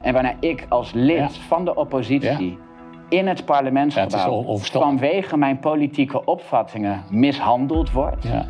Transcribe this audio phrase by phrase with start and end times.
[0.00, 1.28] En wanneer ik als lid Ja.
[1.28, 2.58] van de oppositie
[3.08, 8.44] in het parlementsgebouw het vanwege mijn politieke opvattingen mishandeld word, Ja.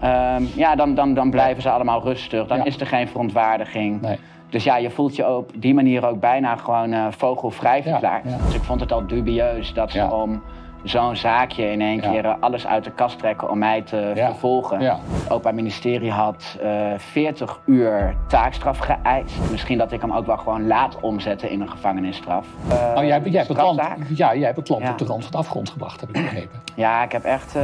[0.00, 2.46] Ehm, ja, dan, dan, dan blijven ze allemaal rustig.
[2.46, 4.00] Dan is er geen verontwaardiging.
[4.00, 4.18] Nee.
[4.50, 8.24] Dus ja, je voelt je op die manier ook bijna gewoon eh, vogelvrij verklaard.
[8.46, 10.42] Dus ik vond het al dubieus dat ze om
[10.84, 14.26] zo'n zaakje in één keer eh, alles uit de kast trekken om mij te Ja.
[14.26, 14.80] vervolgen.
[14.80, 14.98] Ja.
[15.12, 19.50] Het Openbaar Ministerie had eh 40 uur taakstraf geëist.
[19.50, 22.46] Misschien dat ik hem ook wel gewoon laat omzetten in een gevangenisstraf.
[22.68, 25.04] Eh, Nou, jij, hebt- jij, hebt het land, ja, jij hebt het land op de
[25.04, 26.60] rand van de afgrond gebracht, heb ik begrepen.
[26.76, 27.54] Ja, ik heb echt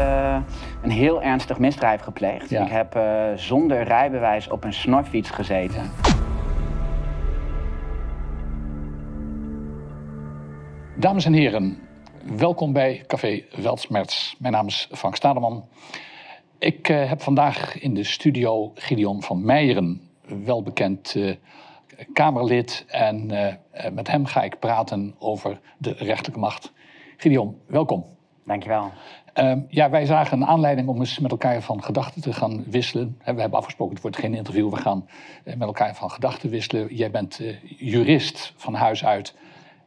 [0.82, 2.50] een heel ernstig misdrijf gepleegd.
[2.50, 2.98] Ik heb
[3.34, 5.82] zonder rijbewijs op een snorfiets gezeten.
[10.96, 11.78] Dames en heren,
[12.24, 14.36] welkom bij Café Weltsmerts.
[14.38, 15.68] Mijn naam is Frank Stademan.
[16.58, 20.10] Ik eh, heb vandaag in de studio Gideon van Meijeren,
[20.44, 21.34] welbekend eh,
[22.12, 22.84] Kamerlid.
[22.88, 26.72] En eh, met hem ga ik praten over de rechterlijke macht.
[27.16, 28.04] Gideon, welkom.
[28.44, 28.90] Dankjewel.
[29.32, 33.16] Ehm, ja, wij zagen een aanleiding om eens met elkaar van gedachten te gaan wisselen.
[33.18, 34.70] We hebben afgesproken, het wordt geen interview.
[34.70, 35.08] We gaan
[35.44, 36.94] met elkaar van gedachten wisselen.
[36.94, 37.40] Jij bent
[37.76, 39.34] jurist van huis uit.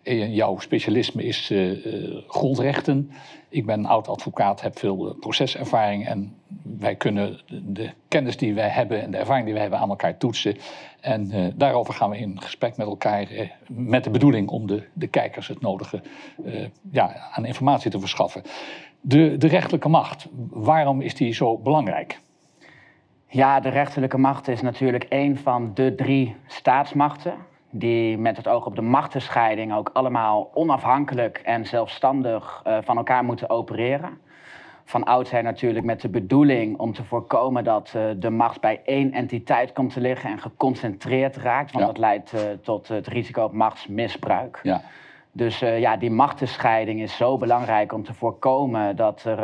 [0.03, 3.11] En jouw specialisme is eh, eh, grondrechten.
[3.49, 6.07] Ik ben oud-advocaat, heb veel eh, proceservaring.
[6.07, 6.35] En
[6.80, 10.17] wij kunnen de, kennis die wij hebben en de ervaring die wij hebben aan elkaar
[10.17, 10.55] toetsen.
[11.02, 13.31] En eh, daarover gaan we in gesprek met elkaar.
[13.31, 16.02] eh, met de bedoeling om de, de kijkers het nodige
[16.45, 18.41] eh, ja, aan informatie te verschaffen.
[19.02, 22.19] De, de rechterlijke macht, waarom is die zo belangrijk?
[23.27, 27.33] Ja, de rechterlijke macht is natuurlijk een van de drie staatsmachten.
[27.72, 33.23] Die met het oog op de machtenscheiding ook allemaal onafhankelijk en zelfstandig eh, van elkaar
[33.23, 34.17] moeten opereren.
[34.86, 39.11] Van oudsher natuurlijk met de bedoeling om te voorkomen dat eh, de macht bij één
[39.11, 41.72] entiteit komt te liggen en geconcentreerd raakt.
[41.72, 41.91] Want Ja.
[41.91, 44.59] dat leidt eh, tot het risico op machtsmisbruik.
[44.63, 44.81] Ja,
[45.31, 49.39] Dus ja, die machtenscheiding is zo belangrijk om te voorkomen dat er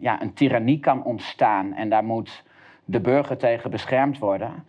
[0.00, 1.74] ja, een tirannie kan ontstaan.
[1.74, 2.44] En daar moet
[2.84, 4.64] de burger tegen beschermd worden.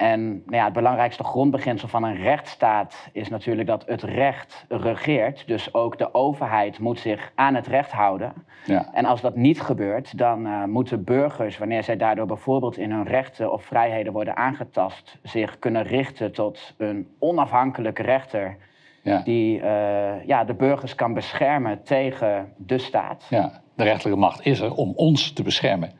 [0.00, 5.46] En nou ja, het belangrijkste grondbeginsel van een rechtsstaat is natuurlijk dat het recht regeert.
[5.46, 8.32] Dus ook de overheid moet zich aan het recht houden.
[8.64, 12.90] ja, En als dat niet gebeurt, dan eh, moeten burgers, wanneer zij daardoor bijvoorbeeld in
[12.90, 18.56] hun rechten of vrijheden worden aangetast, zich kunnen richten tot een onafhankelijke rechter
[19.02, 23.26] ja, die eh, ja, de burgers kan beschermen tegen de staat.
[23.28, 23.60] ja.
[23.74, 25.92] De rechterlijke macht is er om ons te beschermen.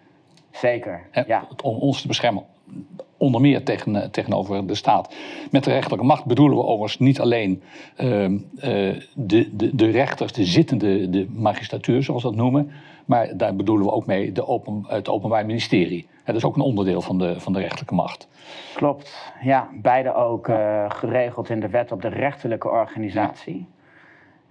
[0.51, 1.45] Zeker, ja.
[1.63, 2.45] Om ons te beschermen,
[3.21, 5.15] onder meer tegen, eh, tegenover de staat.
[5.51, 7.63] Met de rechterlijke macht bedoelen we overigens niet alleen
[7.97, 8.71] ehm, eh,
[9.15, 12.71] de, de, de rechters, de zittende de magistratuur, zoals we dat noemen.
[13.05, 16.09] Maar daar bedoelen we ook mee de open, het Openbaar Ministerie.
[16.25, 18.29] Dat is ook een onderdeel van de, van de rechterlijke macht.
[18.75, 19.69] Klopt, ja.
[19.73, 23.67] Beide ook eh, geregeld in de wet op de rechterlijke organisatie.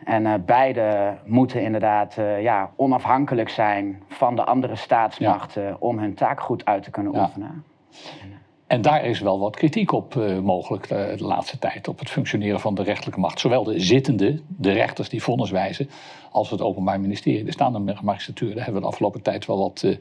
[0.03, 6.65] En beide moeten inderdaad ja, onafhankelijk zijn van de andere staatsmachten om hun taak goed
[6.65, 8.38] uit te kunnen Ja.
[8.69, 11.87] En daar is wel wat kritiek op eh, mogelijk de, de laatste tijd.
[11.87, 13.39] Op het functioneren van de rechterlijke macht.
[13.39, 15.89] Zowel de zittende, de rechters die vonnis wijzen.
[16.31, 17.43] als het Openbaar Ministerie.
[17.43, 18.47] De staande magistratuur.
[18.47, 19.95] Daar hebben we de afgelopen tijd wel wat, eh,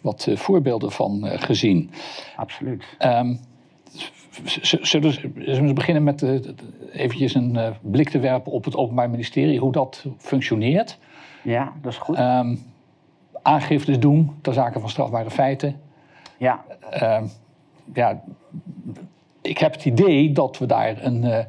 [0.00, 1.90] wat eh, voorbeelden van eh, gezien.
[2.36, 2.84] Absoluut.
[4.44, 6.34] Z- zullen we beginnen met eh,
[6.92, 9.58] eventjes een eh, blik te werpen op het Openbaar Ministerie.
[9.58, 10.98] Hoe dat functioneert.
[11.42, 12.16] Ja, dat is goed.
[12.16, 12.56] Ehm,
[13.42, 15.80] aangiftes doen ter zake van strafbare feiten.
[16.38, 17.26] ja, Ehm,
[17.92, 18.22] ja,
[19.42, 21.44] ik heb het idee dat we daar een, eh,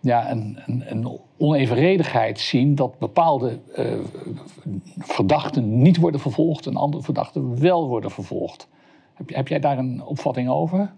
[0.00, 3.84] ja, een, een, een onevenredigheid zien dat bepaalde eh,
[4.98, 8.68] verdachten niet worden vervolgd en andere verdachten wel worden vervolgd.
[9.14, 10.92] Heb, heb jij daar een opvatting over?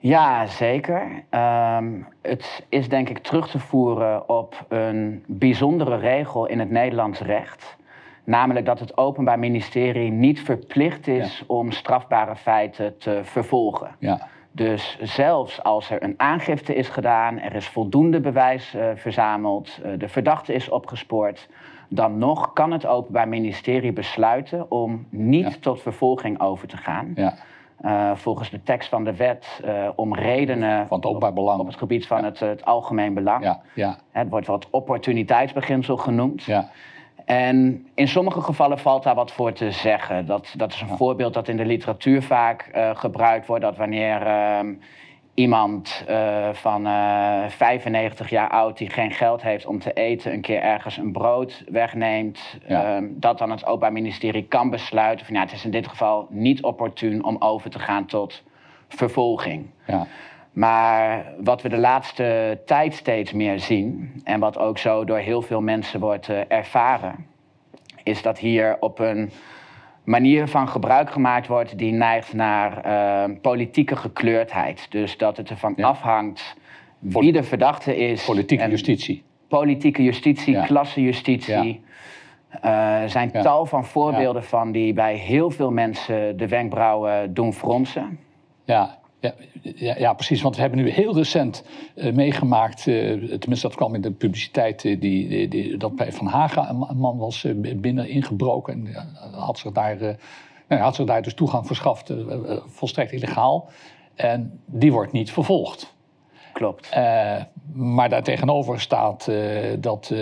[0.00, 1.24] Ja, zeker.
[1.30, 7.20] Ehm, het is denk ik terug te voeren op een bijzondere regel in het Nederlands
[7.20, 7.76] recht.
[8.28, 13.88] Namelijk dat het Openbaar Ministerie niet verplicht is om strafbare feiten te vervolgen.
[13.98, 19.78] Ja, Dus zelfs als er een aangifte is gedaan, er is voldoende bewijs eh, verzameld,
[19.84, 21.48] eh, de verdachte is opgespoord,
[21.88, 25.58] dan nog kan het Openbaar Ministerie besluiten om niet Ja.
[25.60, 27.12] tot vervolging over te gaan.
[27.14, 27.34] ja,
[27.80, 29.60] Eh, volgens de tekst van de wet
[29.94, 31.60] om redenen van het openbaar belang.
[31.60, 33.44] op het gebied van het, het algemeen belang.
[33.44, 36.42] Ja, ja, Het wordt het opportuniteitsbeginsel genoemd.
[36.44, 36.68] ja,
[37.28, 40.26] En in sommige gevallen valt daar wat voor te zeggen.
[40.26, 43.62] Dat, dat is een voorbeeld dat in de literatuur vaak eh, gebruikt wordt.
[43.62, 44.74] Dat wanneer ehm,
[45.34, 50.40] iemand eh, van eh 95 jaar oud die geen geld heeft om te eten, een
[50.40, 52.84] keer ergens een brood wegneemt, Ja.
[52.96, 56.26] ehm, dat dan het Openbaar Ministerie kan besluiten van ja, het is in dit geval
[56.30, 58.42] niet opportun om over te gaan tot
[58.88, 59.66] vervolging.
[59.86, 60.06] ja.
[60.58, 65.42] Maar wat we de laatste tijd steeds meer zien, en wat ook zo door heel
[65.42, 67.26] veel mensen wordt uh, ervaren,
[68.02, 69.30] is dat hier op een
[70.04, 74.86] manier van gebruik gemaakt wordt die neigt naar uh, politieke gekleurdheid.
[74.90, 75.88] Dus dat het ervan ja.
[75.88, 76.56] afhangt
[76.98, 78.24] wie de verdachte is.
[78.24, 79.22] Politieke justitie.
[79.48, 80.64] Politieke justitie, ja.
[80.64, 81.84] klassenjustitie.
[82.60, 87.52] Er uh, zijn tal van voorbeelden van die bij heel veel mensen de wenkbrauwen doen
[87.52, 88.18] fronsen.
[88.64, 90.42] Ja, ja, ja, ja, precies.
[90.42, 94.84] Want we hebben nu heel recent uh, meegemaakt, uh, tenminste dat kwam in de publiciteit,
[94.84, 99.72] uh, die, die, dat bij Van Haga een, man was binnen ingebroken en had, zich
[99.72, 99.96] daar,
[100.68, 102.12] nou, had zich daar dus toegang verschaft,
[102.66, 103.68] volstrekt illegaal.
[104.14, 105.96] En die wordt niet vervolgd.
[106.52, 106.96] Klopt.
[107.72, 109.30] maar daartegenover staat
[109.78, 110.14] dat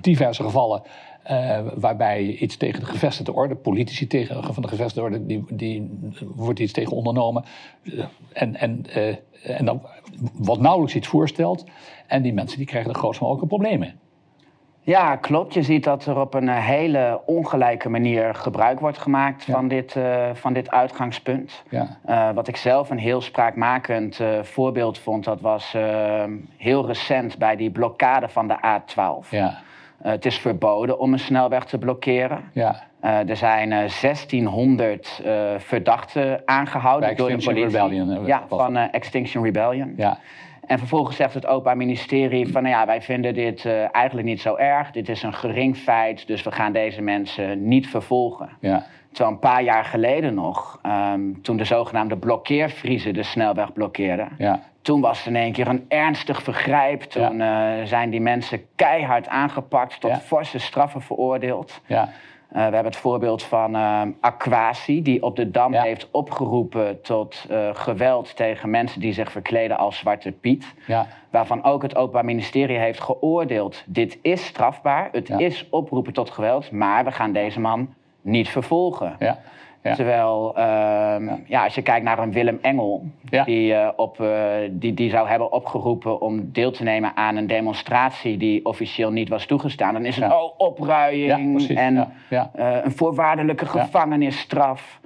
[0.00, 0.82] diverse gevallen
[1.30, 5.98] uh, waarbij iets tegen de gevestigde orde, politici tegen, van de gevestigde orde, die, die
[6.34, 7.44] wordt iets tegen ondernomen.
[7.82, 9.16] Uh, en, en, uh,
[9.58, 9.82] en dan
[10.32, 11.64] wat nauwelijks iets voorstelt.
[12.06, 13.98] En die mensen die krijgen de grootst mogelijke problemen.
[14.80, 15.54] Ja, klopt.
[15.54, 19.52] Je ziet dat er op een hele ongelijke manier gebruik wordt gemaakt ja.
[19.52, 19.96] van, dit,
[20.32, 21.62] van dit uitgangspunt.
[21.70, 22.32] Ja.
[22.34, 25.74] wat ik zelf een heel spraakmakend voorbeeld vond, dat was
[26.56, 29.28] heel recent bij die blokkade van de A12.
[29.30, 29.58] Ja.
[30.04, 32.50] Uh, het is verboden om een snelweg te blokkeren.
[32.52, 32.82] Ja.
[33.04, 35.22] Uh, er zijn uh, 1600
[35.58, 37.64] verdachten aangehouden Bij door de politie.
[37.64, 39.94] Rebellion, ja, van Extinction Rebellion.
[39.96, 40.18] Ja.
[40.66, 44.56] En vervolgens zegt het Openbaar Ministerie van, nou ja, wij vinden dit eigenlijk niet zo
[44.56, 44.90] erg.
[44.90, 48.48] Dit is een gering feit, dus we gaan deze mensen niet vervolgen.
[48.60, 48.86] Ja.
[49.16, 54.60] Terwijl een paar jaar geleden nog, um, toen de zogenaamde blokkeervriezen de snelweg blokkeerden, ja.
[54.86, 57.02] Toen was het in één keer een ernstig vergrijp.
[57.02, 57.80] Toen ja.
[57.80, 60.18] uh, zijn die mensen keihard aangepakt, tot ja.
[60.18, 61.80] forse straffen veroordeeld.
[61.86, 62.02] Ja.
[62.02, 62.08] Uh,
[62.52, 68.36] we hebben het voorbeeld van uh, Aquasi, die op de Dam heeft opgeroepen tot geweld
[68.36, 70.74] tegen mensen die zich verkleden als Zwarte Piet.
[70.86, 71.06] Ja.
[71.30, 76.70] Waarvan ook het Openbaar Ministerie heeft geoordeeld: dit is strafbaar, het is oproepen tot geweld,
[76.70, 79.16] maar we gaan deze man niet vervolgen.
[79.18, 79.38] Ja.
[79.94, 81.38] Terwijl, uh, ja.
[81.46, 81.64] ja.
[81.64, 83.04] als je kijkt naar een Willem Engel,
[83.44, 84.28] die, uh, op, uh,
[84.70, 89.28] die, die zou hebben opgeroepen om deel te nemen aan een demonstratie die officieel niet
[89.28, 92.44] was toegestaan, dan is het oh, opruiing en eh,
[92.82, 95.00] een voorwaardelijke gevangenisstraf.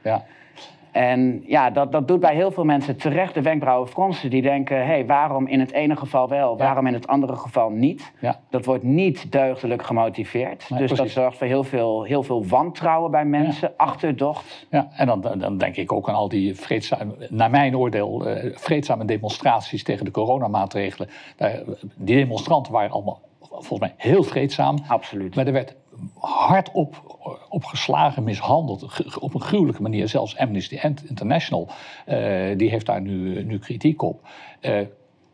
[0.92, 4.30] En ja, dat, dat doet bij heel veel mensen terecht de wenkbrauwen fronsen.
[4.30, 7.70] Die denken, hé, hey, waarom in het ene geval wel, waarom in het andere geval
[7.70, 8.12] niet?
[8.20, 8.40] Ja.
[8.50, 10.78] Dat wordt niet deugdelijk gemotiveerd.
[10.78, 14.66] dus dat zorgt voor heel veel, heel veel wantrouwen bij mensen, achterdocht.
[14.70, 18.56] Ja, en dan, dan denk ik ook aan al die vreedzame, naar mijn oordeel, uh,
[18.56, 21.08] vreedzame demonstraties tegen de coronamaatregelen.
[21.96, 23.20] Die demonstranten waren allemaal
[23.50, 24.78] volgens mij heel vreedzaam.
[24.88, 25.34] Absoluut.
[25.34, 25.76] Maar er werd
[26.18, 27.18] hard op,
[27.48, 30.08] opgeslagen, mishandeld, op een gruwelijke manier.
[30.08, 31.68] Zelfs Amnesty International,
[32.08, 32.16] uh,
[32.56, 34.28] die heeft daar nu, nu kritiek op.
[34.60, 34.80] Uh,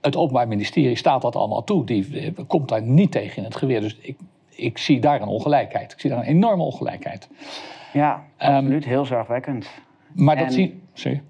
[0.01, 1.85] het Openbaar Ministerie staat dat allemaal toe.
[1.85, 3.81] Die komt daar niet tegen in het geweer.
[3.81, 4.17] Dus ik,
[4.49, 5.93] ik zie daar een ongelijkheid.
[5.93, 7.29] Ik zie daar een enorme ongelijkheid.
[7.93, 8.85] Ja, absoluut.
[8.85, 9.69] Um, heel zorgwekkend.
[10.13, 11.21] Maar en, dat zie je.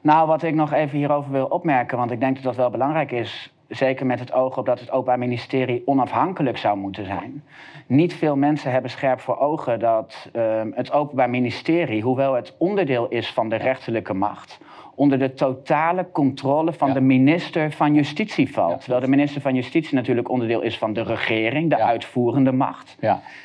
[0.00, 3.12] Nou, wat ik nog even hierover wil opmerken, want ik denk dat dat wel belangrijk
[3.12, 7.44] is zeker met het oog op dat het Openbaar Ministerie onafhankelijk zou moeten zijn.
[7.86, 13.08] Niet veel mensen hebben scherp voor ogen dat uh, het Openbaar Ministerie, hoewel het onderdeel
[13.08, 14.58] is van de rechterlijke macht,
[14.94, 16.94] onder de totale controle van ja.
[16.94, 18.70] de minister van Justitie valt.
[18.70, 21.86] Ja, Terwijl de minister van Justitie natuurlijk onderdeel is van de regering, de ja.
[21.86, 22.96] uitvoerende macht.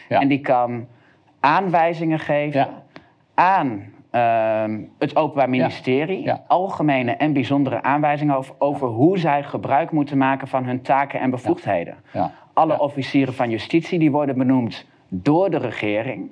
[0.07, 0.87] En die kan
[1.39, 2.67] aanwijzingen geven
[3.33, 4.63] aan uh,
[4.99, 6.43] het Openbaar Ministerie ja, ja.
[6.47, 8.93] algemene en bijzondere aanwijzingen over, over ja.
[8.93, 11.95] hoe zij gebruik moeten maken van hun taken en bevoegdheden.
[12.53, 16.31] Alle officieren van justitie die worden benoemd door de regering.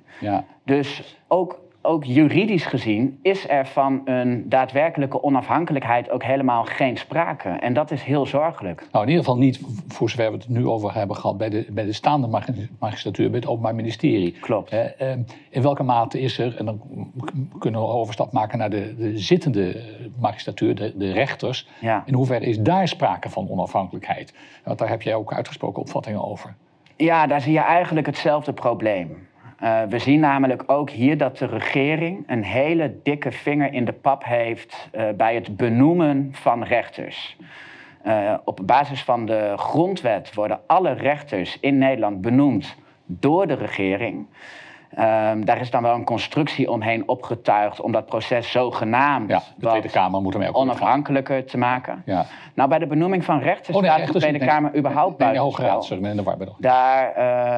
[0.64, 7.50] Dus ook ook juridisch gezien is er van een daadwerkelijke onafhankelijkheid ook helemaal geen sprake.
[7.50, 8.88] En dat is heel zorgelijk.
[8.92, 11.66] Nou, in ieder geval niet, voor zover we het nu over hebben gehad, bij de,
[11.70, 12.42] bij de staande
[12.80, 14.32] magistratuur, bij het Openbaar Ministerie.
[14.40, 14.72] Klopt.
[14.72, 15.12] Eh,
[15.50, 16.82] in welke mate is er, en dan
[17.60, 19.82] kunnen we overstap maken naar de, de zittende
[20.20, 21.68] magistratuur, de, de rechters.
[21.82, 22.04] Ja.
[22.06, 24.34] In hoeverre is daar sprake van onafhankelijkheid?
[24.64, 26.56] Want daar heb jij ook uitgesproken opvattingen over.
[26.96, 29.28] Ja, daar zie je eigenlijk hetzelfde probleem.
[29.64, 33.94] Uh, we zien namelijk ook hier dat de regering een hele dikke vinger in de
[33.94, 37.38] pap heeft uh, bij het benoemen van rechters.
[38.06, 42.76] Uh, op basis van de grondwet worden alle rechters in Nederland benoemd
[43.06, 44.28] door de regering.
[44.98, 49.68] Um, daar is dan wel een constructie omheen opgetuigd om dat proces zogenaamd ja, de
[49.68, 52.02] Tweede Kamer moet onafhankelijker te maken.
[52.06, 52.26] Ja.
[52.54, 55.86] Nou, bij de benoeming van rechters oh, nee, de Tweede nee, Kamer überhaupt Hoge Raad,
[55.86, 57.08] sorry, de war Daar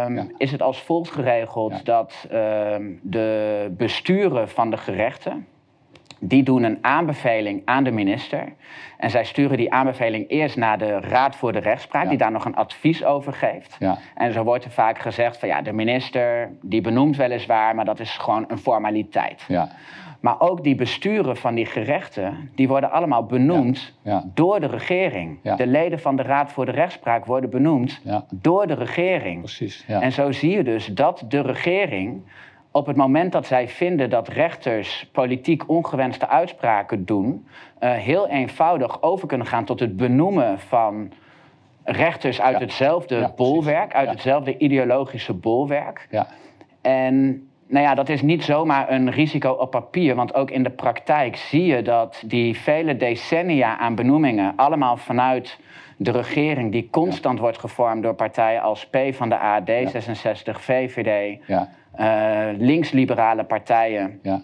[0.05, 0.25] um, ja.
[0.37, 5.47] is het als volgt geregeld dat um, de besturen van de gerechten
[6.23, 8.43] die doen een aanbeveling aan de minister.
[8.97, 12.09] En zij sturen die aanbeveling eerst naar de Raad voor de Rechtspraak, Ja.
[12.09, 13.75] die daar nog een advies over geeft.
[13.79, 13.97] Ja.
[14.15, 17.99] En zo wordt er vaak gezegd van ja, de minister die benoemt weliswaar, maar dat
[17.99, 19.45] is gewoon een formaliteit.
[19.47, 19.69] Ja.
[20.19, 24.23] Maar ook die besturen van die gerechten, die worden allemaal benoemd Ja, ja.
[24.33, 25.39] door de regering.
[25.43, 25.55] Ja.
[25.55, 28.01] De leden van de Raad voor de Rechtspraak worden benoemd
[28.33, 29.39] door de regering.
[29.39, 29.85] Precies.
[29.87, 32.21] En zo zie je dus dat de regering
[32.71, 37.47] op het moment dat zij vinden dat rechters politiek ongewenste uitspraken doen,
[37.79, 41.11] eh, heel eenvoudig over kunnen gaan tot het benoemen van
[41.83, 42.59] rechters uit Ja.
[42.59, 44.11] hetzelfde Ja, bolwerk, uit Ja.
[44.11, 46.07] hetzelfde ideologische bolwerk.
[46.09, 46.27] ja.
[46.81, 50.69] En nou ja, dat is niet zomaar een risico op papier, want ook in de
[50.69, 55.59] praktijk zie je dat die vele decennia aan benoemingen allemaal vanuit
[56.03, 61.39] de regering, die constant wordt gevormd door partijen als P van de A, D66, VVD,
[61.47, 61.69] Ja.
[61.95, 64.41] eh, linksliberale partijen, Ja.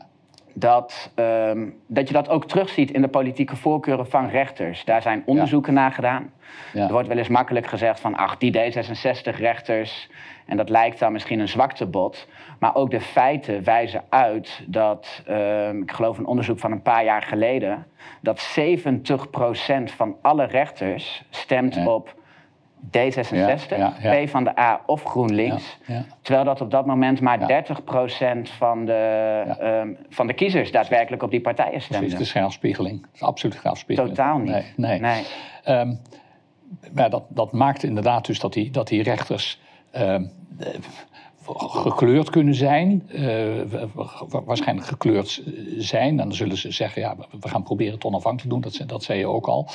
[0.59, 4.85] Dat, ehm, dat je dat ook terugziet in de politieke voorkeuren van rechters.
[4.85, 6.31] Daar zijn onderzoeken naar gedaan.
[6.73, 6.85] Ja.
[6.85, 10.09] Er wordt wel eens makkelijk gezegd van, ach, die D66-rechters.
[10.45, 12.27] En dat lijkt dan misschien een zwaktebod.
[12.59, 17.03] Maar ook de feiten wijzen uit dat, ehm, ik geloof een onderzoek van een paar
[17.03, 17.85] jaar geleden,
[18.21, 21.87] dat 70% van alle rechters stemt Ja.
[21.87, 22.15] op
[22.85, 24.25] D66, Ja, ja, ja.
[24.25, 25.77] P van de A of GroenLinks.
[26.21, 27.45] Terwijl dat op dat moment maar Ja.
[27.47, 28.93] 30% van de,
[29.59, 32.17] ehm, van de kiezers daadwerkelijk op die partijen Precies, stemden.
[32.17, 33.01] de schaafspiegeling.
[33.01, 34.15] Het is absoluut schaafspiegeling.
[34.15, 34.73] Totaal niet.
[34.75, 35.23] Nee, nee.
[35.63, 35.93] Ehm,
[36.93, 39.59] maar dat, dat maakt inderdaad dus dat die, dat die rechters
[39.91, 40.23] ehm,
[40.59, 40.67] eh,
[41.55, 43.03] gekleurd kunnen zijn.
[43.07, 43.45] eh,
[43.93, 45.43] wa- wa- waarschijnlijk gekleurd
[45.77, 46.17] zijn.
[46.17, 48.61] Dan zullen ze zeggen, ja, we- gaan proberen het onafhankelijk te doen.
[48.61, 49.67] Dat, ze- dat zei je ook al.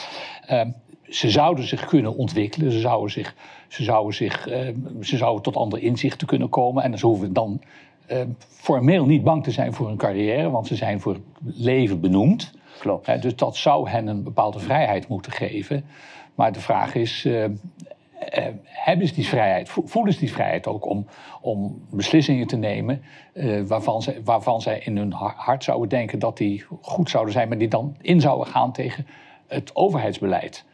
[0.46, 0.70] Ehm,
[1.08, 2.72] ze zouden zich kunnen ontwikkelen.
[2.72, 3.34] Ze zouden, zich,
[3.68, 6.82] ze, zouden zich, ehm, ze zouden tot andere inzichten kunnen komen.
[6.82, 7.60] En ze hoeven dan
[8.06, 10.50] ehm, formeel niet bang te zijn voor hun carrière.
[10.50, 11.22] Want ze zijn voor het
[11.56, 12.52] leven benoemd.
[12.78, 13.22] Klopt.
[13.22, 15.84] Dus dat zou hen een bepaalde vrijheid moeten geven.
[16.34, 17.28] Maar de vraag is,
[18.28, 19.68] eh, hebben ze die vrijheid?
[19.68, 21.06] Vo- Voelen ze die vrijheid ook om,
[21.40, 23.02] om beslissingen te nemen
[23.32, 27.32] eh, waarvan, ze, waarvan zij in hun ha- hart zouden denken dat die goed zouden
[27.32, 29.06] zijn, maar die dan in zouden gaan tegen
[29.46, 30.64] het overheidsbeleid?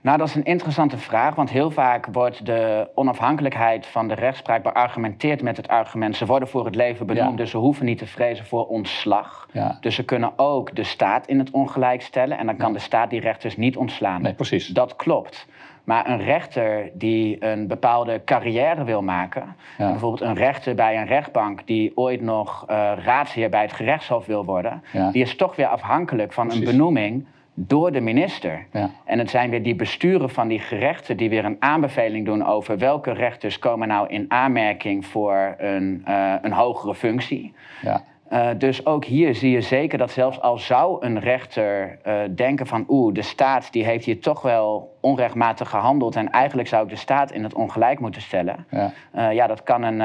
[0.00, 4.62] Nou, dat is een interessante vraag, want heel vaak wordt de onafhankelijkheid van de rechtspraak
[4.62, 7.36] beargumenteerd met het argument: ze worden voor het leven benoemd, Ja.
[7.36, 9.48] dus ze hoeven niet te vrezen voor ontslag.
[9.52, 9.78] Ja.
[9.80, 13.10] Dus ze kunnen ook de staat in het ongelijk stellen en dan kan de staat
[13.10, 14.22] die rechters niet ontslaan.
[14.22, 14.66] Nee, precies.
[14.66, 15.46] Dat klopt.
[15.84, 19.90] Maar een rechter die een bepaalde carrière wil maken, Ja.
[19.90, 24.44] bijvoorbeeld een rechter bij een rechtbank die ooit nog eh, raadsheer bij het gerechtshof wil
[24.44, 25.10] worden, Ja.
[25.10, 26.66] die is toch weer afhankelijk van Precies.
[26.66, 28.66] een benoeming door de minister.
[28.72, 28.90] Ja.
[29.04, 32.78] En het zijn weer die besturen van die gerechten die weer een aanbeveling doen over
[32.78, 37.54] welke rechters komen nou in aanmerking voor een, eh, een hogere functie.
[37.82, 38.02] Ja.
[38.32, 42.66] Eh, dus ook hier zie je zeker dat zelfs al zou een rechter eh, denken
[42.66, 46.88] van oeh, de staat die heeft hier toch wel onrechtmatig gehandeld en eigenlijk zou ik
[46.90, 48.66] de staat in het ongelijk moeten stellen.
[48.70, 48.92] Ja.
[49.12, 50.00] Eh, ja, dat kan een,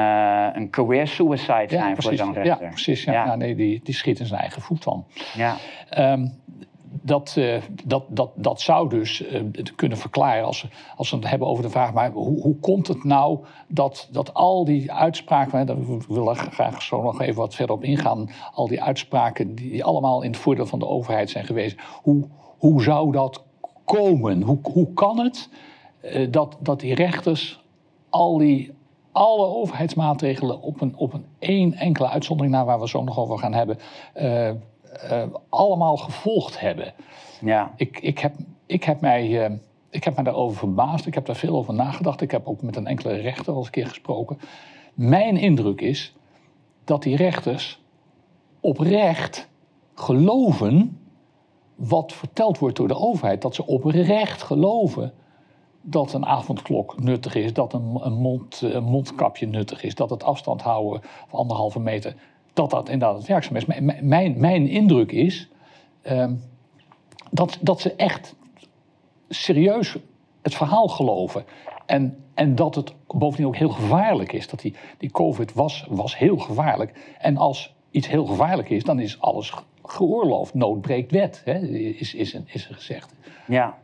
[0.56, 2.18] een career suicide Ja, zijn voor precies.
[2.18, 2.68] zo'n Ja, rechter.
[2.68, 3.04] precies.
[3.04, 3.12] Ja.
[3.12, 3.24] Ja.
[3.24, 5.04] Ja, nee, die, die schiet in zijn eigen voet van.
[5.34, 5.56] Ja.
[5.90, 6.26] Ehm,
[6.90, 9.42] dat, eh, dat, dat, dat zou dus eh,
[9.76, 11.92] kunnen verklaren als, we- als we het hebben over de vraag...
[11.92, 15.58] maar hoe, hoe komt het nou dat, dat al die uitspraken...
[15.58, 15.76] Hè, daar
[16.08, 18.30] wil ik graag zo nog even wat verder op ingaan...
[18.54, 21.76] al die uitspraken die, allemaal in het voordeel van de overheid zijn geweest...
[22.02, 22.24] hoe,
[22.58, 23.44] hoe zou dat
[23.84, 24.42] komen?
[24.42, 25.48] Hoe, hoe kan het
[26.00, 27.64] eh, dat, dat die rechters
[28.08, 28.76] al die...
[29.12, 33.38] Alle overheidsmaatregelen op een, op een één enkele uitzondering na waar we zo nog over
[33.38, 33.78] gaan hebben,
[34.92, 36.94] eh, allemaal gevolgd hebben.
[37.40, 37.72] Ja.
[37.76, 38.34] Ik, ik, heb,
[38.66, 39.52] ik, heb mij, eh,
[39.90, 41.06] ik heb mij daarover verbaasd.
[41.06, 42.20] Ik heb daar veel over nagedacht.
[42.20, 44.38] Ik heb ook met een enkele rechter al eens een keer gesproken.
[44.94, 46.14] Mijn indruk is
[46.84, 47.80] dat die rechters
[48.60, 49.48] oprecht
[49.94, 51.00] geloven
[51.74, 53.42] wat verteld wordt door de overheid.
[53.42, 55.12] Dat ze oprecht geloven
[55.80, 60.24] dat een avondklok nuttig is, dat een, een, mond, een mondkapje nuttig is, dat het
[60.24, 62.14] afstand houden van anderhalve meter,
[62.58, 63.64] dat dat inderdaad werkzaam is.
[63.64, 65.48] Mijn, mijn, indruk is
[66.02, 66.34] ehm,
[67.30, 68.34] dat, dat ze echt
[69.28, 69.96] serieus
[70.42, 71.44] het verhaal geloven.
[71.86, 74.48] En, en dat het bovendien ook heel gevaarlijk is.
[74.48, 77.14] Dat die, die COVID was, was heel gevaarlijk.
[77.18, 80.54] En als iets heel gevaarlijk is, dan is alles ge- geoorloofd.
[80.54, 83.14] Nood breekt wet, hè, is, is, is een gezegde.
[83.46, 83.78] Ja.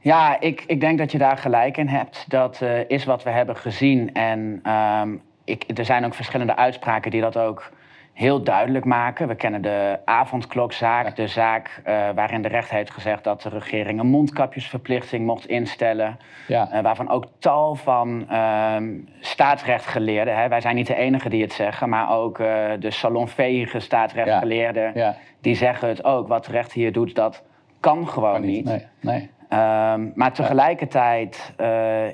[0.00, 2.24] Ja, ik, ik denk dat je daar gelijk in hebt.
[2.28, 4.14] Dat eh, is wat we hebben gezien.
[4.14, 7.70] En ehm, ik, er zijn ook verschillende uitspraken die dat ook
[8.12, 9.28] heel duidelijk maken.
[9.28, 14.00] We kennen de avondklokzaak, de zaak uh, waarin de rechter heeft gezegd dat de regering
[14.00, 16.18] een mondkapjesverplichting mocht instellen.
[16.46, 16.68] Ja.
[16.72, 18.76] Uh, waarvan ook tal van uh,
[19.20, 22.46] staatsrechtgeleerden, hè, wij zijn niet de enige die het zeggen, maar ook uh,
[22.78, 25.16] de salonveege staatsrechtgeleerden, ja.
[25.40, 26.28] die zeggen het ook.
[26.28, 27.42] Wat de rechter hier doet, dat
[27.80, 28.64] kan gewoon kan niet.
[28.64, 29.30] Nee, nee.
[29.50, 31.52] Um, maar tegelijkertijd,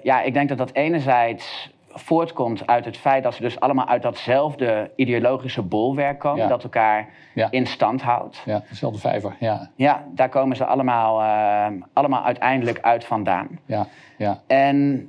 [0.03, 4.03] ja, ik denk dat dat enerzijds voortkomt uit het feit dat ze dus allemaal uit
[4.03, 7.09] datzelfde ideologische bolwerk komen, dat elkaar
[7.51, 8.43] in stand houdt.
[8.45, 9.71] Ja, dezelfde vijver, ja.
[9.75, 13.49] Ja, daar komen ze allemaal, uh, allemaal uiteindelijk uit vandaan.
[13.67, 14.41] Ja, ja.
[14.47, 15.09] En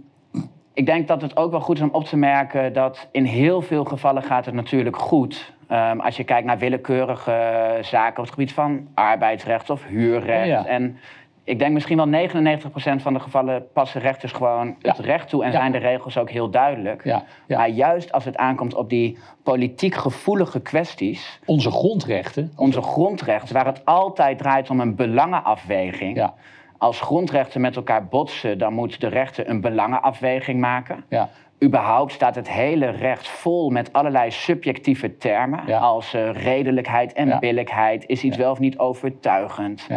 [0.73, 3.61] ik denk dat het ook wel goed is om op te merken dat in heel
[3.61, 5.53] veel gevallen gaat het natuurlijk goed.
[5.71, 10.65] Um, als je kijkt naar willekeurige zaken op het gebied van arbeidsrecht of huurrecht.
[10.65, 10.97] Oh, en
[11.43, 15.51] ik denk misschien wel 99% van de gevallen passen rechters gewoon het recht toe en
[15.51, 17.03] zijn de regels ook heel duidelijk.
[17.03, 17.23] Ja.
[17.47, 21.39] Maar juist als het aankomt op die politiek gevoelige kwesties.
[21.45, 22.51] Onze grondrechten.
[22.55, 26.29] Onze grondrechten, waar het altijd draait om een belangenafweging.
[26.77, 31.03] Als grondrechten met elkaar botsen, dan moet de rechter een belangenafweging maken.
[31.07, 31.29] Ja.
[31.63, 35.79] Überhaupt staat het hele recht vol met allerlei subjectieve termen.
[35.79, 38.03] Als uh, redelijkheid en billijkheid.
[38.07, 39.87] Is iets wel of niet overtuigend?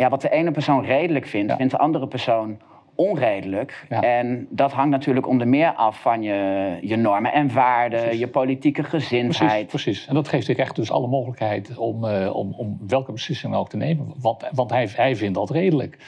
[0.00, 2.58] Ja wat de ene persoon redelijk vindt, vindt de andere persoon
[2.94, 3.86] onredelijk.
[3.88, 8.82] En dat hangt natuurlijk onder meer af van je, je normen en waarden, je politieke
[8.82, 9.66] gezindheid.
[9.66, 13.12] Precies, precies, En dat geeft de rechter dus alle mogelijkheid om, uh, om, om welke
[13.12, 14.14] beslissing ook te nemen.
[14.20, 15.98] Want, want hij, hij vindt dat redelijk.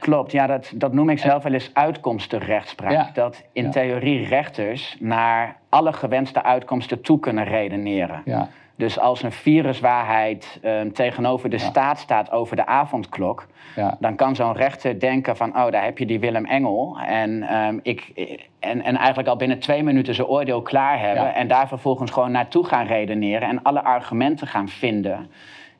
[0.00, 2.92] Klopt, ja, dat, dat noem ik zelf wel eens uitkomstenrechtspraak.
[2.92, 3.10] Ja.
[3.14, 8.22] Dat in theorie rechters naar alle gewenste uitkomsten toe kunnen redeneren.
[8.24, 8.48] Ja.
[8.76, 13.96] Dus als een viruswaarheid um, tegenover de staat staat over de avondklok, ja.
[14.00, 16.98] dan kan zo'n rechter denken van, oh, daar heb je die Willem Engel.
[17.06, 18.12] En, um, ik,
[18.58, 21.34] en, en eigenlijk al binnen twee minuten zijn oordeel klaar hebben.
[21.34, 25.30] En daar vervolgens gewoon naartoe gaan redeneren en alle argumenten gaan vinden.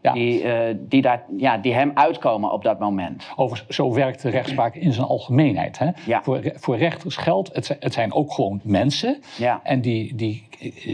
[0.01, 3.25] Die, uh, die, daar, ja, die hem uitkomen op dat moment.
[3.37, 5.79] Overigens, zo werkt de rechtspraak in zijn algemeenheid.
[5.79, 5.91] Hè?
[6.07, 6.23] Ja.
[6.23, 9.21] Voor, voor rechters geldt, het zijn, het zijn ook gewoon mensen.
[9.39, 9.61] Ja.
[9.63, 10.49] En die, die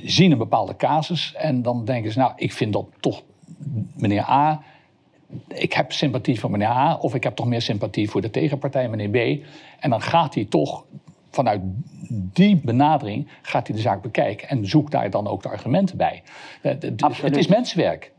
[0.05, 1.35] zien een bepaalde casus.
[1.35, 3.23] En dan denken ze, nou, ik vind dat toch
[3.95, 4.63] meneer A.
[5.49, 6.97] Ik heb sympathie voor meneer A.
[6.97, 9.45] Of ik heb toch meer sympathie voor de tegenpartij, meneer B.
[9.81, 10.85] En dan gaat hij toch
[11.31, 11.61] vanuit
[12.33, 16.23] die benadering gaat hij de zaak bekijken en zoekt daar dan ook de argumenten bij.
[16.61, 18.13] Het is mensenwerk.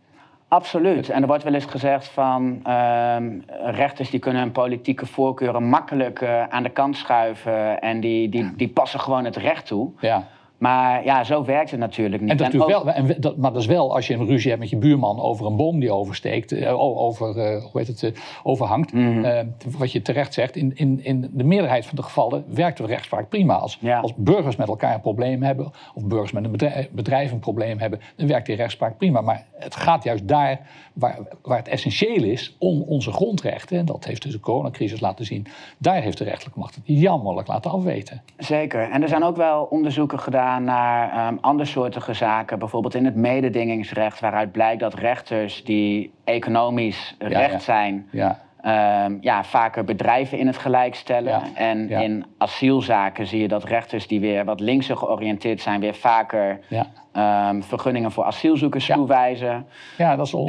[0.53, 1.09] Absoluut.
[1.09, 3.15] En er wordt wel eens gezegd van uh,
[3.63, 8.55] rechters die kunnen hun politieke voorkeuren makkelijk uh, aan de kant schuiven en die, die,
[8.55, 9.91] die passen gewoon het recht toe.
[9.99, 10.27] Ja.
[10.63, 12.32] Maar ja, zo werkt het natuurlijk niet.
[12.32, 12.67] En dat en ook...
[12.67, 15.19] wel, en dat, maar dat is wel als je een ruzie hebt met je buurman
[15.19, 18.12] over een boom die oversteekt, uh, over, uh, hoe heet het, uh,
[18.43, 18.93] overhangt.
[18.93, 19.54] Mm -hmm.
[19.78, 23.30] wat je terecht zegt, in, in, in de meerderheid van de gevallen werkt de rechtspraak
[23.30, 23.56] prima.
[23.56, 23.99] Als, ja.
[23.99, 27.80] als burgers met elkaar een probleem hebben, of burgers met een bedrijf, bedrijf, een probleem
[27.80, 29.21] hebben, dan werkt die rechtspraak prima.
[29.21, 30.60] Maar het gaat juist daar
[30.93, 35.26] waar, waar het essentieel is om onze grondrechten, en dat heeft dus de coronacrisis laten
[35.26, 35.47] zien,
[35.78, 38.21] daar heeft de rechterlijke macht het jammerlijk laten afweten.
[38.38, 38.89] Zeker.
[38.89, 44.19] En er zijn ook wel onderzoeken gedaan naar um, andersoortige zaken, bijvoorbeeld in het mededingingsrecht,
[44.19, 47.59] waaruit blijkt dat rechters die economisch ja, recht ja.
[47.59, 48.41] zijn, ja.
[49.05, 51.41] Um, ja, vaker bedrijven in het gelijk stellen.
[51.55, 56.59] En in asielzaken zie je dat rechters die weer wat linkser georiënteerd zijn, weer vaker
[57.13, 59.65] um, vergunningen voor asielzoekers toewijzen.
[59.97, 60.47] Ja, dat is al.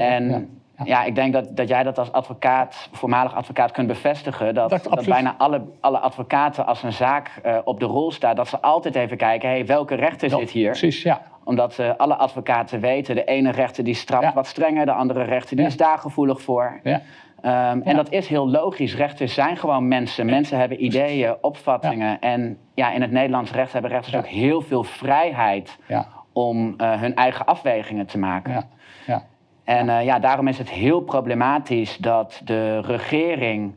[0.79, 0.85] Ja.
[0.85, 1.05] ja.
[1.05, 4.55] ik denk dat, dat jij dat als advocaat, voormalig advocaat, kunt bevestigen.
[4.55, 8.37] Dat, dat, dat bijna alle, alle advocaten als een zaak uh, op de rol staat,
[8.37, 10.71] dat ze altijd even kijken, hey, welke rechter zit hier?
[10.71, 11.23] Precies, ja.
[11.45, 14.33] Omdat uh, alle advocaten weten, de ene rechter die straft ja.
[14.33, 16.81] wat strenger, de andere rechter die is daar gevoelig voor.
[16.83, 17.01] Ja.
[17.73, 18.97] Um, en dat is heel logisch.
[18.97, 20.27] Rechters zijn gewoon mensen.
[20.27, 22.21] Mensen hebben ideeën, opvattingen.
[22.21, 25.79] En ja, in het Nederlands recht hebben rechters ook heel veel vrijheid
[26.33, 28.69] om uh, hun eigen afwegingen te maken.
[29.65, 33.75] En uh, ja, daarom is het heel problematisch dat de regering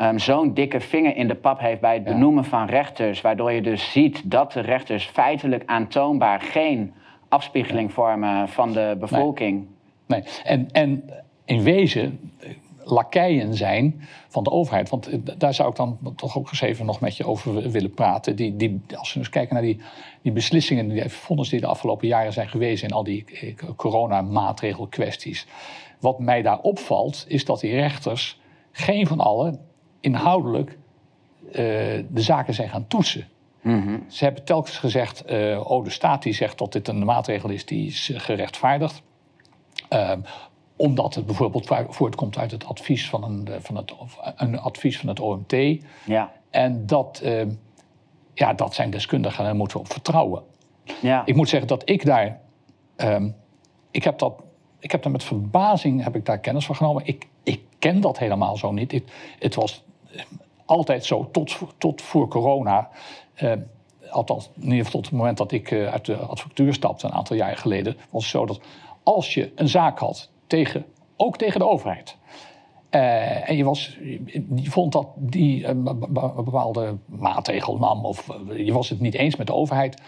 [0.00, 3.20] um, zo'n dikke vinger in de pap heeft bij het benoemen van rechters.
[3.20, 6.94] Waardoor je dus ziet dat de rechters feitelijk aantoonbaar geen
[7.28, 9.66] afspiegeling vormen van de bevolking.
[10.06, 10.30] Nee, nee.
[10.44, 11.10] En, en
[11.44, 12.32] in wezen
[12.90, 14.88] lakeien zijn van de overheid.
[14.88, 15.08] Want
[15.40, 18.36] daar zou ik dan toch ook eens even nog met je over willen praten.
[18.36, 19.80] Die, die, als we eens kijken naar die,
[20.22, 23.24] die beslissingen, die vonnis die de afgelopen jaren zijn geweest in al die
[23.76, 25.46] coronamaatregelkwesties.
[26.00, 28.40] Wat mij daar opvalt, is dat die rechters
[28.72, 29.60] geen van allen
[30.00, 30.78] inhoudelijk
[31.48, 33.28] uh, de zaken zijn gaan toetsen.
[33.62, 34.04] Mm -hmm.
[34.08, 37.66] Ze hebben telkens gezegd, uh, oh de staat die zegt dat dit een maatregel is
[37.66, 39.02] die is gerechtvaardigd.
[39.92, 40.12] Uh,
[40.78, 43.94] omdat het bijvoorbeeld voortkomt uit het advies van een, van het,
[44.36, 45.52] een advies van het OMT.
[46.06, 46.32] Ja.
[46.50, 47.42] En dat, uh,
[48.34, 50.42] ja, dat zijn deskundigen, daar moeten we op vertrouwen.
[51.02, 51.22] Ja.
[51.24, 52.40] Ik moet zeggen dat ik daar
[52.96, 53.34] um,
[53.90, 54.42] ik heb dat
[54.78, 57.06] ik heb daar met verbazing heb ik daar kennis van genomen.
[57.06, 58.92] Ik, ik ken dat helemaal zo niet.
[58.92, 59.84] Het, het was
[60.64, 62.88] altijd zo, tot, tot voor corona.
[63.34, 63.52] Eh,
[64.10, 67.12] althans, in ieder geval tot het moment dat ik uh, uit de advocatuur stapte, een
[67.12, 68.60] aantal jaar geleden, was het zo dat
[69.02, 70.84] als je een zaak had tegen,
[71.16, 72.16] ook tegen de overheid.
[72.90, 73.98] Uh, en je, was,
[74.54, 75.82] je vond dat die een
[76.34, 80.02] bepaalde maatregel nam, of je was het niet eens met de overheid.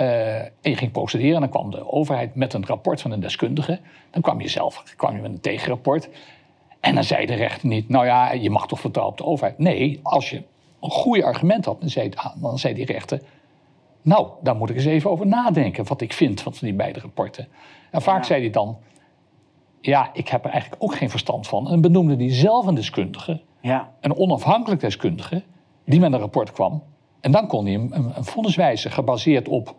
[0.00, 3.20] Uh, en je ging procederen en dan kwam de overheid met een rapport van een
[3.20, 3.80] deskundige.
[4.10, 6.08] Dan kwam je zelf kwam je met een tegenrapport.
[6.80, 9.58] En dan zei de rechter niet, nou ja, je mag toch vertrouwen op de overheid.
[9.58, 10.42] Nee, als je
[10.80, 13.20] een goede argument had, dan zei, dan zei die rechter...
[14.02, 17.48] nou, daar moet ik eens even over nadenken wat ik vind van die beide rapporten.
[17.90, 18.78] En vaak zei hij dan,
[19.80, 21.70] ja, ik heb er eigenlijk ook geen verstand van.
[21.70, 23.92] En benoemde die zelf een deskundige, ja.
[24.00, 25.42] een onafhankelijk deskundige...
[25.84, 26.82] die met een rapport kwam.
[27.20, 29.74] En dan kon hij een, een, een vonnis wijzen, gebaseerd op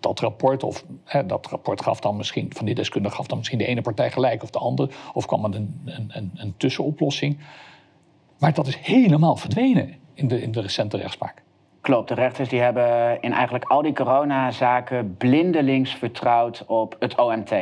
[0.00, 3.58] dat rapport, of hè, dat rapport gaf dan misschien, van die deskundige gaf dan misschien
[3.58, 7.38] de ene partij gelijk of de andere, of kwam er een, een, een tussenoplossing.
[8.38, 11.42] Maar dat is helemaal verdwenen in de, in de recente rechtspraak.
[11.80, 17.54] Klopt, de rechters die hebben in eigenlijk al die coronazaken blindelings vertrouwd op het OMT.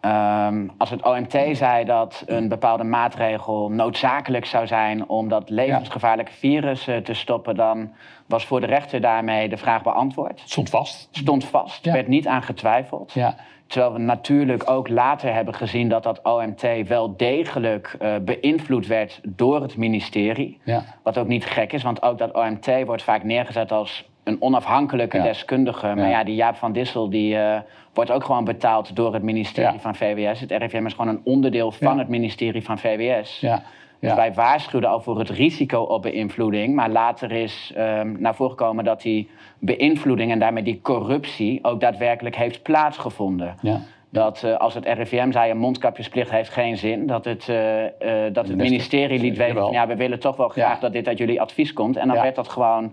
[0.00, 6.32] Um, als het OMT zei dat een bepaalde maatregel noodzakelijk zou zijn om dat levensgevaarlijke
[6.32, 7.92] virus uh, te stoppen, dan
[8.26, 10.42] was voor de rechter daarmee de vraag beantwoord.
[10.44, 11.08] Stond vast.
[11.10, 11.92] Stond vast, ja.
[11.92, 13.12] werd niet aan getwijfeld.
[13.12, 13.36] Ja.
[13.66, 19.20] Terwijl we natuurlijk ook later hebben gezien dat dat OMT wel degelijk uh, beïnvloed werd
[19.22, 20.60] door het ministerie.
[20.64, 20.84] Ja.
[21.02, 25.22] Wat ook niet gek is, want ook dat OMT wordt vaak neergezet als een onafhankelijke
[25.22, 25.94] deskundige.
[25.94, 27.56] Maar ja, die Jaap van Dissel die, uh,
[27.94, 30.40] wordt ook gewoon betaald door het ministerie van VWS.
[30.40, 33.40] Het RIVM is gewoon een onderdeel van het ministerie van VWS.
[33.40, 33.62] Ja.
[34.00, 36.74] Dus wij waarschuwden al voor het risico op beïnvloeding.
[36.74, 41.80] Maar later is um, naar voren gekomen dat die beïnvloeding en daarmee die corruptie ook
[41.80, 43.54] daadwerkelijk heeft plaatsgevonden.
[43.60, 43.80] Ja.
[44.10, 47.88] Dat uh, als het RIVM zei een mondkapjesplicht heeft geen zin, dat het, uh, uh,
[48.32, 51.40] dat het ministerie liet weten: ja, we willen toch wel graag dat dit uit jullie
[51.40, 51.96] advies komt.
[51.96, 52.92] En dan werd dat gewoon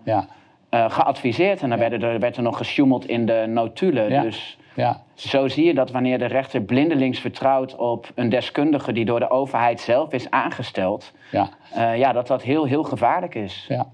[0.88, 4.24] geadviseerd en dan werd er, werd er nog gesjoemeld in de notulen.
[4.24, 5.04] Dus ja.
[5.14, 9.30] Zo zie je dat wanneer de rechter blindelings vertrouwt op een deskundige die door de
[9.30, 13.66] overheid zelf is aangesteld, ja, uh, ja dat dat heel, heel gevaarlijk is.
[13.70, 13.88] Ja.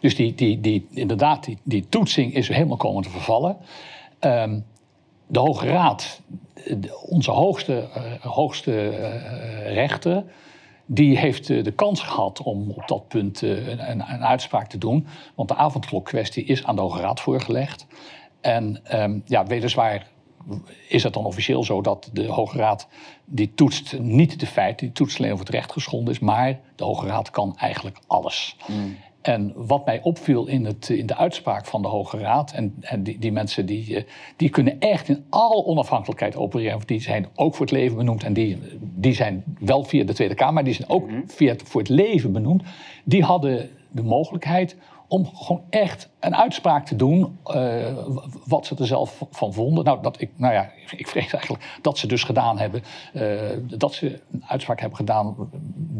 [0.00, 3.56] Dus die, die, die, inderdaad, die, die toetsing is helemaal komen te vervallen.
[4.20, 4.64] Um,
[5.26, 6.20] de Hoge Raad,
[7.08, 10.24] onze hoogste, uh, hoogste uh, rechter,
[10.86, 15.06] die heeft de kans gehad om op dat punt een, een, uitspraak te doen.
[15.34, 17.86] Want de avondklokkwestie is aan de Hoge Raad voorgelegd.
[18.40, 20.06] En um, ja, weliswaar
[20.88, 22.88] is het dan officieel zo dat de Hoge Raad
[23.24, 26.84] die toetst niet de feiten, die toetst alleen of het recht geschonden is, maar de
[26.84, 28.56] Hoge Raad kan eigenlijk alles.
[28.66, 28.96] Mm.
[29.26, 33.02] En wat mij opviel in, het, in de uitspraak van de Hoge Raad, en, en
[33.02, 34.04] die, die, mensen die, eh,
[34.36, 38.32] die kunnen echt in alle onafhankelijkheid opereren, die zijn ook voor het leven benoemd en
[38.32, 41.30] die, die zijn wel via de Tweede Kamer, maar die zijn ook mm-hmm.
[41.30, 42.62] via het, voor het leven benoemd,
[43.04, 44.76] die hadden de mogelijkheid
[45.08, 47.98] om gewoon echt een uitspraak te doen uh,
[48.46, 49.84] wat ze er zelf van vonden.
[49.84, 52.82] Nou, dat ik, nou ja, ik vrees eigenlijk dat ze dus gedaan hebben,
[53.14, 53.22] uh,
[53.60, 55.36] dat ze een uitspraak hebben gedaan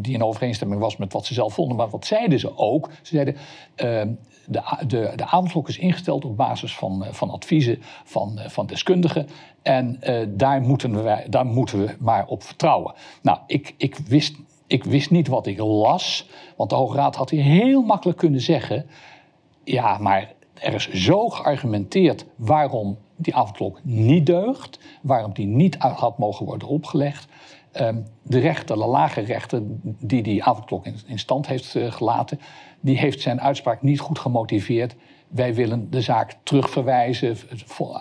[0.01, 1.77] die in overeenstemming was met wat ze zelf vonden.
[1.77, 2.89] Maar wat zeiden ze ook?
[3.01, 8.39] Ze zeiden, uh, de, de, de avondklok is ingesteld op basis van, van adviezen van,
[8.45, 9.27] van deskundigen.
[9.61, 12.93] En daar, moeten we, daar moeten we maar op vertrouwen.
[13.21, 14.35] Nou, ik, ik wist
[14.67, 18.41] ik wist niet wat ik las, want de Hoge Raad had hier heel makkelijk kunnen
[18.41, 18.85] zeggen:
[19.63, 26.17] ja, maar er is zo geargumenteerd waarom die avondklok niet deugt, waarom die niet had
[26.17, 27.27] mogen worden opgelegd.
[27.81, 32.39] Um, de rechter, de lage rechter die die avondklok in, in stand heeft uh, gelaten,
[32.79, 34.95] die heeft zijn uitspraak niet goed gemotiveerd.
[35.27, 37.37] Wij willen de zaak terugverwijzen,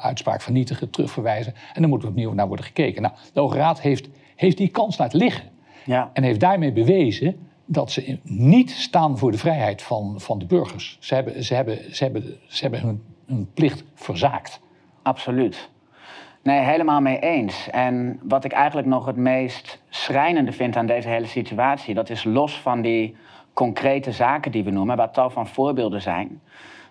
[0.01, 1.55] uitspraak vernietigen, terugverwijzen.
[1.75, 3.03] En dan moet er opnieuw naar worden gekeken.
[3.03, 5.51] Nou, de Hoge Raad heeft, heeft die kans laten liggen.
[5.85, 6.11] Ja.
[6.13, 10.97] En heeft daarmee bewezen dat ze niet staan voor de vrijheid van, van de burgers.
[11.01, 14.61] Ze hebben, ze hebben, ze hebben, ze hebben hun, hun plicht verzaakt.
[15.03, 15.69] Absoluut.
[16.47, 17.71] Nee, helemaal mee eens.
[17.71, 22.25] En wat ik eigenlijk nog het meest schrijnende vind aan deze hele situatie, dat is
[22.25, 23.17] los van die
[23.53, 26.41] concrete zaken die we noemen, waar tal van voorbeelden zijn,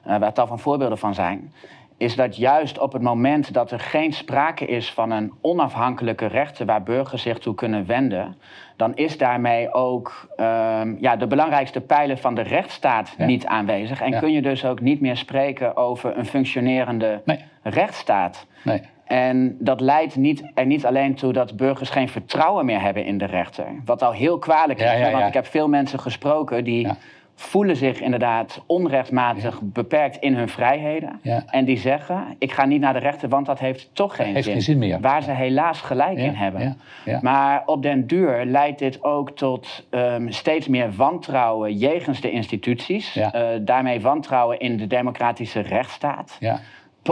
[0.07, 1.53] uh, waar tal van voorbeelden van zijn,
[1.97, 6.65] is dat juist op het moment dat er geen sprake is van een onafhankelijke rechter
[6.65, 8.37] waar burgers zich toe kunnen wenden,
[8.75, 14.01] dan is daarmee ook um, ja, de belangrijkste pijler van de rechtsstaat niet aanwezig.
[14.01, 17.43] En kun je dus ook niet meer spreken over een functionerende nee.
[17.63, 18.45] rechtsstaat.
[18.63, 18.81] Nee.
[19.05, 23.17] En dat leidt niet, er niet alleen toe dat burgers geen vertrouwen meer hebben in
[23.17, 23.65] de rechter.
[23.85, 26.87] Wat al heel kwalijk is, want ik heb veel mensen gesproken die
[27.35, 31.19] voelen zich inderdaad onrechtmatig beperkt in hun vrijheden.
[31.47, 34.47] En die zeggen, ik ga niet naar de rechter, want dat heeft toch geen, heeft
[34.47, 34.99] geen zin meer.
[34.99, 36.77] Waar ze helaas gelijk in hebben.
[37.21, 43.15] Maar op den duur leidt dit ook tot ehm, steeds meer wantrouwen jegens de instituties.
[43.15, 46.37] Eh, daarmee wantrouwen in de democratische rechtsstaat.
[46.39, 46.59] Ja,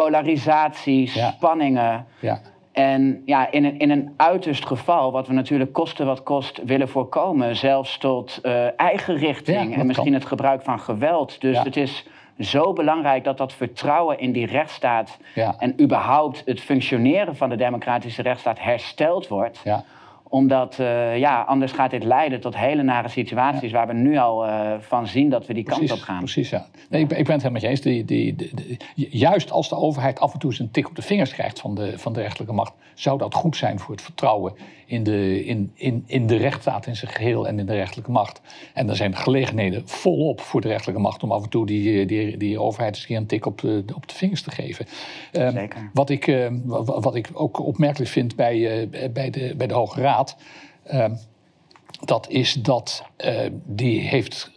[0.01, 2.05] Polarisatie, spanningen.
[2.19, 6.61] ja, En ja, in een, in een uiterst geval, wat we natuurlijk koste wat kost
[6.63, 10.19] willen voorkomen, zelfs tot eh, eigen richting en misschien kan.
[10.19, 11.41] het gebruik van geweld.
[11.41, 12.05] Dus het is
[12.39, 15.17] zo belangrijk dat dat vertrouwen in die rechtsstaat
[15.57, 19.83] en überhaupt het functioneren van de democratische rechtsstaat hersteld wordt ja.
[20.33, 24.45] Omdat, eh, ja, anders gaat dit leiden tot hele nare situaties waar we nu al
[24.45, 26.17] eh, van zien dat we die kant op gaan.
[26.17, 26.65] Precies, ja.
[26.89, 28.05] Nee, ik, ben, ik ben het helemaal met je eens.
[28.05, 31.33] Die, die, juist als de overheid af en toe eens een tik op de vingers
[31.33, 34.53] krijgt van de, van de rechterlijke macht, zou dat goed zijn voor het vertrouwen
[34.85, 38.41] in de, in, in, in de rechtsstaat in zijn geheel en in de rechterlijke macht.
[38.73, 42.37] En er zijn gelegenheden volop voor de rechterlijke macht om af en toe die, die,
[42.37, 44.85] die overheid eens een tik op de, op de vingers te geven.
[45.31, 45.89] Eh, Zeker.
[45.93, 49.73] wat, ik, eh, wa- wat ik ook opmerkelijk vind bij, eh, bij, de, bij de
[49.73, 50.22] Hoge Raad.
[50.83, 51.05] Eh,
[52.05, 54.51] dat is dat eh, die heeft.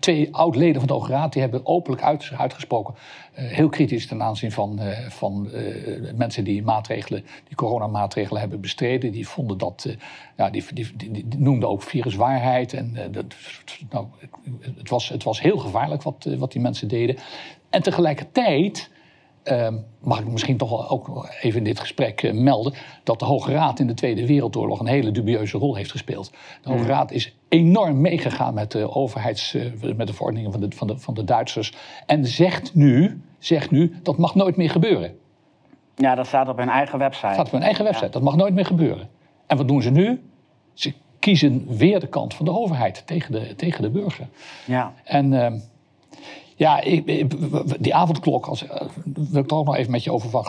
[0.00, 2.94] twee oud-leden van de Hoge Raad die hebben openlijk uit, uitgesproken.
[3.34, 5.50] eh, heel kritisch ten aanzien van, eh, van
[6.16, 9.12] mensen die maatregelen, die coronamaatregelen hebben bestreden.
[9.12, 9.96] Die vonden dat.
[10.36, 12.72] ja, die, die, noemden ook viruswaarheid.
[12.72, 13.24] En dat,
[13.90, 14.06] nou,
[14.78, 17.16] het, was, het was heel gevaarlijk wat, wat die mensen deden.
[17.70, 18.90] En tegelijkertijd.
[19.42, 22.74] Ehm, mag ik misschien toch ook even in dit gesprek eh, melden
[23.04, 26.30] dat de Hoge Raad in de Tweede Wereldoorlog een hele dubieuze rol heeft gespeeld.
[26.62, 30.76] De Hoge Raad is enorm meegegaan met de overheids, eh, met de verordeningen van de,
[30.76, 31.74] van, de, van de Duitsers
[32.06, 35.16] en zegt nu, zegt nu dat mag nooit meer gebeuren.
[35.94, 37.26] Ja, dat staat op hun eigen website.
[37.26, 39.08] Dat staat op hun eigen website, dat mag nooit meer gebeuren.
[39.46, 40.22] En wat doen ze nu?
[40.72, 44.28] Ze kiezen weer de kant van de overheid tegen de, tegen de burger.
[44.64, 44.92] Ja.
[45.04, 45.58] En ehm,
[46.56, 50.30] ja, ik, ik- die avondklok, als, eh, wil ik toch nog even met je over
[50.30, 50.44] van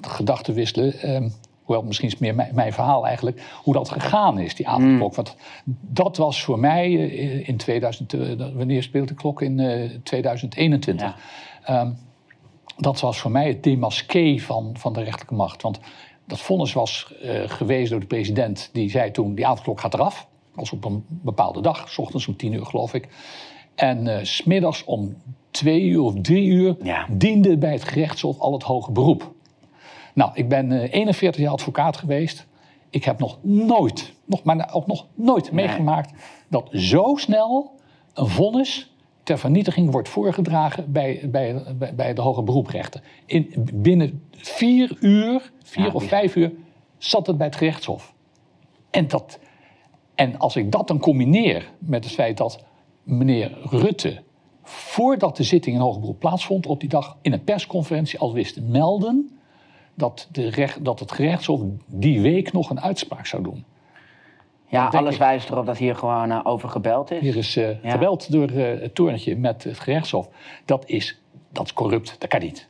[0.00, 1.00] gedachten wisselen.
[1.00, 1.28] Ehm,
[1.62, 5.14] hoewel, misschien is het meer mijn, mijn verhaal eigenlijk, hoe dat gegaan is, die avondklok.
[5.14, 5.36] Want
[5.80, 8.20] dat was voor mij eh, in 2000, eh,
[8.54, 9.42] wanneer speelt de klok?
[9.42, 11.06] In eh, 2021.
[11.06, 11.80] Ja.
[11.80, 11.90] Ehm,
[12.76, 15.62] dat was voor mij het demasqué van, van de rechterlijke macht.
[15.62, 15.80] Want
[16.26, 17.12] dat vonnis was
[17.46, 18.70] gewezen door de president.
[18.72, 20.16] Die zei toen, die avondklok gaat eraf.
[20.16, 23.08] Dat was op een bepaalde dag, s ochtends om tien uur geloof ik.
[23.74, 25.16] En s smiddags om
[25.52, 27.06] twee uur of drie uur Ja.
[27.10, 29.32] diende bij het gerechtshof al het hoge beroep.
[30.14, 32.46] Nou, ik ben eh, 41 jaar advocaat geweest.
[32.90, 35.66] Ik heb nog nooit, nog, maar ook nog nooit Nee.
[35.66, 36.12] meegemaakt
[36.48, 37.70] dat zo snel
[38.14, 41.62] een vonnis ter vernietiging wordt voorgedragen bij, bij,
[41.96, 43.02] bij, de hoge beroeprechter.
[43.26, 46.52] In, binnen vier uur, vier Ja, of vijf uur,
[46.98, 48.14] zat het bij het gerechtshof.
[48.90, 49.38] En, dat,
[50.14, 52.64] en als ik dat dan combineer met het feit dat
[53.02, 54.22] meneer Rutte,
[54.62, 58.54] voordat de zitting in hoger beroep plaatsvond, op die dag in een persconferentie al wist
[58.54, 59.38] te melden
[59.94, 63.64] dat, de recht, dat het gerechtshof die week nog een uitspraak zou doen.
[64.66, 65.18] Ja, alles ik.
[65.20, 67.20] wijst erop dat hier gewoon eh, over gebeld is.
[67.20, 67.90] Hier is eh, Ja.
[67.90, 70.28] gebeld door eh, het torentje met het gerechtshof.
[70.64, 71.20] Dat is,
[71.50, 72.68] dat is corrupt, dat kan niet.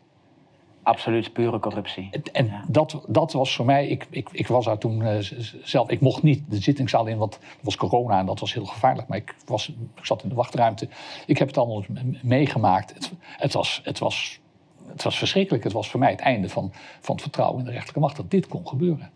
[0.82, 2.10] Absoluut pure corruptie.
[2.32, 2.64] En Ja.
[2.68, 5.16] dat, dat was voor mij, ik, ik, ik was daar toen eh,
[5.62, 8.64] zelf, ik mocht niet de zittingszaal in, want het was corona en dat was heel
[8.64, 9.08] gevaarlijk.
[9.08, 10.88] Maar ik, was, ik zat in de wachtruimte.
[11.26, 11.82] Ik heb het allemaal
[12.22, 12.94] meegemaakt.
[12.94, 14.40] Het, het, was, het, was,
[14.86, 15.64] het was verschrikkelijk.
[15.64, 18.30] Het was voor mij het einde van, van het vertrouwen in de rechterlijke macht dat
[18.30, 19.10] dit kon gebeuren.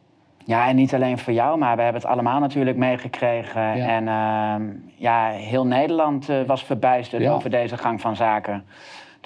[0.44, 3.76] Ja, en niet alleen voor jou, maar we hebben het allemaal natuurlijk meegekregen.
[3.76, 3.86] Ja.
[3.86, 7.32] En ehm, ja, heel Nederland eh, was verbijsterd Ja.
[7.32, 8.64] over deze gang van zaken.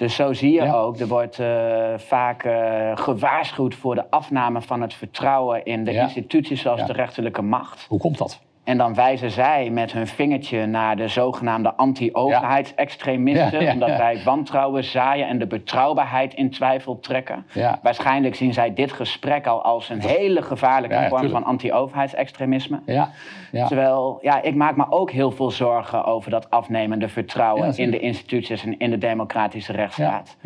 [0.01, 0.73] Dus zo zie je Ja.
[0.73, 5.91] ook, er wordt eh, vaak eh, gewaarschuwd voor de afname van het vertrouwen in de
[5.91, 6.03] Ja.
[6.03, 6.85] instituties zoals Ja.
[6.85, 7.85] de rechterlijke macht.
[7.89, 8.41] Hoe komt dat?
[8.71, 14.21] En dan wijzen zij met hun vingertje naar de zogenaamde anti-overheidsextremisten, Ja, ja, omdat wij
[14.23, 17.45] wantrouwen zaaien en de betrouwbaarheid in twijfel trekken.
[17.81, 22.79] Waarschijnlijk zien zij dit gesprek al als een hele gevaarlijke vorm van anti-overheidsextremisme.
[22.85, 23.09] Ja,
[23.51, 23.67] ja.
[23.67, 27.99] Terwijl, ja, ik maak me ook heel veel zorgen over dat afnemende vertrouwen in de
[27.99, 30.37] instituties en in de democratische rechtsstaat.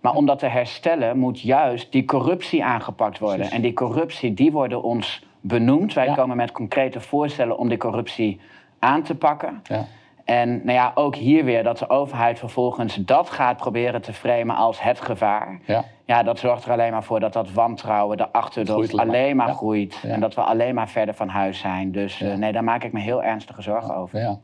[0.00, 3.36] Maar om dat te herstellen moet juist die corruptie aangepakt worden.
[3.36, 3.56] Precies.
[3.56, 5.92] En die corruptie, die worden ons benoemd.
[5.94, 6.14] Wij Ja.
[6.14, 8.40] komen met concrete voorstellen om die corruptie
[8.78, 9.60] aan te pakken.
[9.64, 9.84] ja.
[10.24, 14.56] En nou ja, ook hier weer dat de overheid vervolgens dat gaat proberen te framen
[14.56, 15.60] als het gevaar.
[15.66, 15.84] Ja.
[16.04, 19.48] Ja, dat zorgt er alleen maar voor dat dat wantrouwen, de achterdocht alleen maar.
[19.54, 20.00] groeit.
[20.06, 21.92] En dat we alleen maar verder van huis zijn.
[21.92, 24.18] Dus eh, nee, daar maak ik me heel ernstige zorgen over.
[24.20, 24.38] Ja.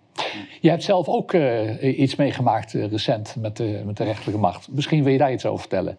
[0.60, 4.68] Je hebt zelf ook eh, iets meegemaakt eh, recent met de, met de rechterlijke macht.
[4.72, 5.98] Misschien wil je daar iets over vertellen.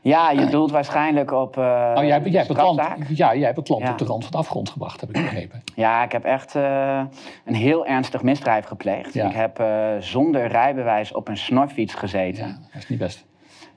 [0.00, 1.56] Ja, je doelt waarschijnlijk op.
[1.56, 1.64] Uh,
[1.96, 3.90] oh, jij, jij hebt het land, ja, jij hebt het land Ja.
[3.90, 5.62] op de rand van de afgrond gebracht, heb ik begrepen.
[5.74, 7.00] Ja, ik heb echt eh,
[7.44, 9.14] een heel ernstig misdrijf gepleegd.
[9.14, 9.26] Ja.
[9.26, 9.66] Ik heb eh,
[9.98, 12.46] zonder rijbewijs op een snorfiets gezeten.
[12.46, 13.26] Ja, dat is niet best.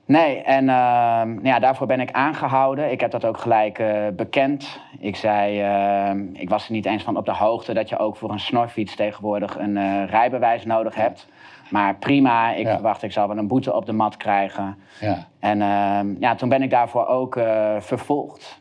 [0.05, 2.91] Nee, en ehm, ja, daarvoor ben ik aangehouden.
[2.91, 4.79] Ik heb dat ook gelijk eh, bekend.
[4.99, 8.15] Ik zei, ehm, ik was er niet eens van op de hoogte dat je ook
[8.15, 11.27] voor een snorfiets tegenwoordig een eh, rijbewijs nodig hebt.
[11.71, 12.73] Maar prima, ik Ja.
[12.73, 14.77] verwacht ik zal wel een boete op de mat krijgen.
[14.99, 18.59] Ja, En ehm, ja, toen ben ik daarvoor ook eh, vervolgd.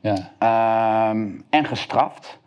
[0.00, 2.40] ja, Ehm, en gestraft.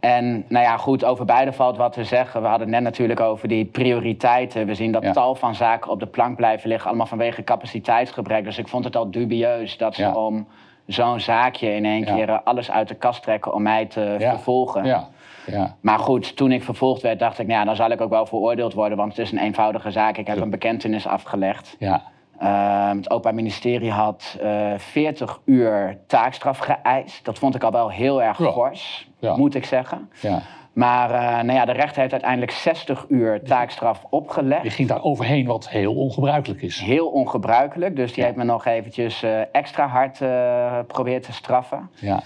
[0.00, 2.42] En nou ja, goed, over beide valt wat te zeggen.
[2.42, 4.66] We hadden het net natuurlijk over die prioriteiten.
[4.66, 5.12] We zien dat Ja.
[5.12, 8.44] tal van zaken op de plank blijven liggen, allemaal vanwege capaciteitsgebrek.
[8.44, 10.46] Dus ik vond het al dubieus dat ze om
[10.92, 12.14] zo'n zaakje in één Ja.
[12.14, 14.30] keer eh, alles uit de kast trekken om mij te Ja.
[14.30, 14.84] vervolgen.
[14.84, 15.08] ja,
[15.46, 15.76] ja.
[15.80, 18.26] Maar goed, toen ik vervolgd werd, dacht ik, nou ja, dan zal ik ook wel
[18.26, 20.16] veroordeeld worden, want het is een eenvoudige zaak.
[20.16, 21.76] Ik heb een bekentenis afgelegd.
[21.78, 22.02] ja.
[22.38, 27.24] Ehm, het Openbaar Ministerie had eh 40 uur taakstraf geëist.
[27.24, 30.10] Dat vond ik al wel heel erg fors, moet ik zeggen.
[30.20, 30.38] ja.
[30.72, 34.62] Maar eh, nou ja, de rechter heeft uiteindelijk 60 uur taakstraf opgelegd.
[34.62, 36.80] Je ging daar overheen wat heel ongebruikelijk is.
[36.80, 38.24] Heel ongebruikelijk, dus die Ja.
[38.24, 41.90] heeft me nog eventjes eh, extra hard eh geprobeerd te straffen.
[41.94, 42.22] Ja.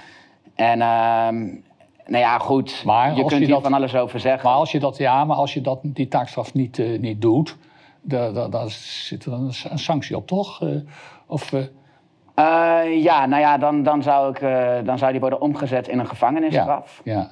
[0.54, 1.38] En ehm,
[2.06, 4.48] nou ja, goed, Maar je kunt je hier dat- van alles over zeggen.
[4.48, 7.56] Maar als je dat, ja, maar als je dat, die taakstraf niet, niet doet,
[8.02, 10.62] da- da- daar zit er een, een sanctie op, toch?
[11.26, 11.52] Of,
[13.00, 14.40] ja, nou ja, dan, dan, zou ik,
[14.86, 17.00] dan zou die worden omgezet in een gevangenisstraf.
[17.04, 17.30] ja,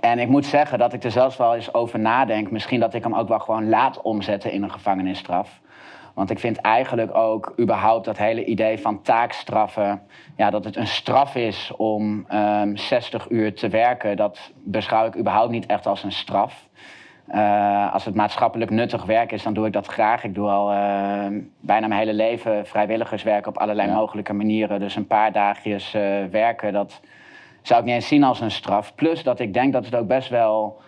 [0.00, 2.50] En ik moet zeggen dat ik er zelfs wel eens over nadenk.
[2.50, 5.60] Misschien dat ik hem ook wel gewoon laat omzetten in een gevangenisstraf.
[6.14, 10.02] Want ik vind eigenlijk ook überhaupt dat hele idee van taakstraffen...
[10.36, 14.16] Ja, dat het een straf is om ehm 60 uur te werken...
[14.16, 16.68] dat beschouw ik überhaupt niet echt als een straf.
[17.26, 20.24] Eh, als het maatschappelijk nuttig werk is, dan doe ik dat graag.
[20.24, 23.94] Ik doe al eh, bijna mijn hele leven vrijwilligerswerk op allerlei Ja.
[23.94, 24.80] mogelijke manieren.
[24.80, 27.00] Dus een paar dagjes eh, werken, dat
[27.66, 28.94] zou ik niet eens zien als een straf.
[28.94, 30.80] Plus dat ik denk dat het ook best wel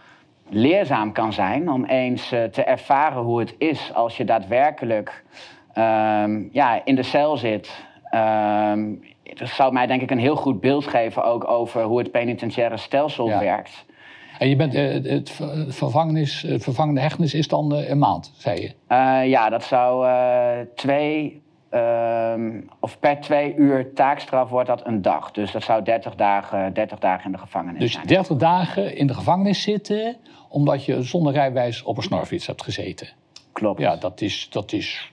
[0.48, 5.24] leerzaam kan zijn om eens eh, te ervaren hoe het is als je daadwerkelijk
[5.72, 7.84] ehm, ja, in de cel zit.
[8.10, 8.84] Ehm
[9.34, 12.76] dat zou mij denk ik een heel goed beeld geven ook over hoe het penitentiaire
[12.76, 13.38] stelsel Ja.
[13.40, 13.84] werkt.
[14.38, 18.60] En je bent, eh, het ver- vervangenis, vervangende hechtenis is dan eh, een maand, zei
[18.60, 18.72] je.
[19.28, 20.06] Ja, dat zou
[20.74, 25.30] twee, ehm, of per twee uur taakstraf wordt dat een dag.
[25.30, 28.06] Dus dat zou 30 dagen, 30 dagen in de gevangenis Dus zijn.
[28.06, 30.16] 30 dagen in de gevangenis zitten,
[30.48, 33.08] omdat je zonder rijbewijs op een snorfiets hebt gezeten.
[33.52, 33.80] Klopt.
[33.80, 35.12] Ja, dat is, dat is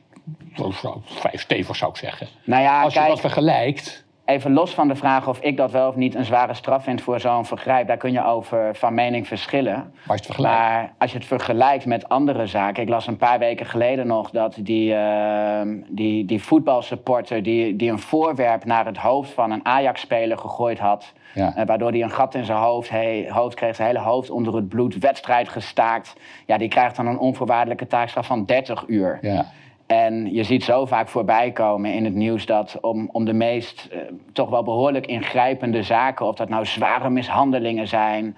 [1.04, 2.28] vrij stevig, zou ik zeggen.
[2.44, 5.72] Nou ja, Als je kijk, dat vergelijkt, even los van de vraag of ik dat
[5.72, 8.94] wel of niet een zware straf vind voor zo'n vergrijp, daar kun je over van
[8.94, 9.74] mening verschillen.
[9.74, 10.60] maar als je het vergelijkt...
[10.60, 12.84] Maar als je het vergelijkt met andere zaken.
[12.84, 17.44] Ik las een paar weken geleden nog dat die, ehm, die, die voetbalsupporter.
[17.44, 21.14] Die, die een voorwerp naar het hoofd van een Ajax-speler gegooid had.
[21.34, 21.54] Ja.
[21.56, 24.56] eh, waardoor hij een gat in zijn hoofd, he- hoofd kreeg, zijn hele hoofd onder
[24.56, 24.98] het bloed.
[25.00, 26.14] Wedstrijd gestaakt.
[26.46, 29.18] Ja, die krijgt dan een onvoorwaardelijke taakstraf van 30 uur.
[29.22, 29.46] ja.
[29.86, 33.88] En je ziet zo vaak voorbij komen in het nieuws dat om, om de meest
[33.92, 34.00] eh,
[34.34, 38.38] toch wel behoorlijk ingrijpende zaken, of dat nou zware mishandelingen zijn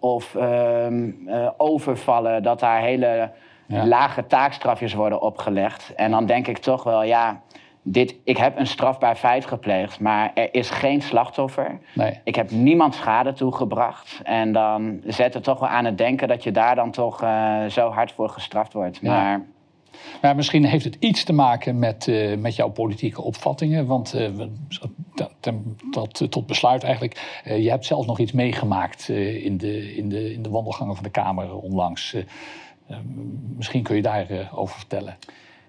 [0.00, 3.30] of ehm, eh, overvallen, dat daar hele
[3.68, 3.86] Ja.
[3.86, 5.94] lage taakstrafjes worden opgelegd.
[5.94, 7.40] En dan denk ik toch wel, ja,
[7.82, 11.78] dit, ik heb een strafbaar feit gepleegd, maar er is geen slachtoffer.
[11.94, 12.20] Nee.
[12.24, 14.20] Ik heb niemand schade toegebracht.
[14.24, 17.64] En dan zet het toch wel aan het denken dat je daar dan toch eh,
[17.68, 18.98] zo hard voor gestraft wordt.
[19.02, 19.10] Ja.
[19.12, 19.40] Maar
[20.22, 23.86] Maar misschien heeft het iets te maken met, eh, met jouw politieke opvattingen.
[23.86, 24.30] Want eh,
[25.90, 27.40] dat, eh, tot besluit eigenlijk.
[27.44, 31.10] je hebt zelf nog iets meegemaakt in, de, in, de, in de wandelgangen van de
[31.10, 32.16] Kamer onlangs.
[33.56, 35.16] Misschien kun je daarover over vertellen.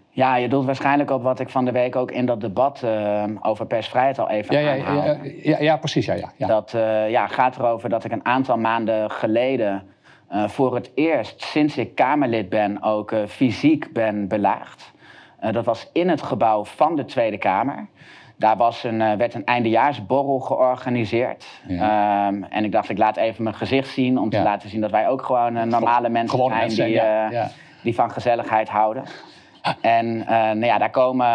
[0.09, 2.83] Ja, je doelt waarschijnlijk op wat ik van de week ook in dat debat
[3.41, 6.05] over persvrijheid al even Ja, ja, ja, ja, ja, precies.
[6.05, 6.47] Ja, ja, ja.
[6.47, 6.71] Dat
[7.09, 9.83] ja, gaat erover dat ik een aantal maanden geleden
[10.27, 14.91] eh, voor het eerst sinds ik Kamerlid ben ook eh, fysiek ben belaagd.
[15.39, 17.87] Eh, dat was in het gebouw van de Tweede Kamer.
[18.35, 21.45] Daar was een, werd een eindejaarsborrel georganiseerd.
[21.67, 24.43] Ehm, en ik dacht, ik laat even mijn gezicht zien om te Ja.
[24.43, 27.49] laten zien dat wij ook gewoon normale mensen Gewoon zijn mensen, die, ja,
[27.81, 29.03] die van gezelligheid houden.
[29.81, 31.27] En nou ja, daar komen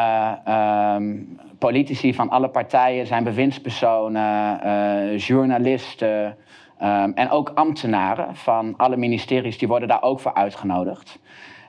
[0.44, 1.16] ehm,
[1.58, 6.36] politici van alle partijen, zijn bewindspersonen, journalisten
[6.82, 11.18] ehm, en ook ambtenaren van alle ministeries, die worden daar ook voor uitgenodigd.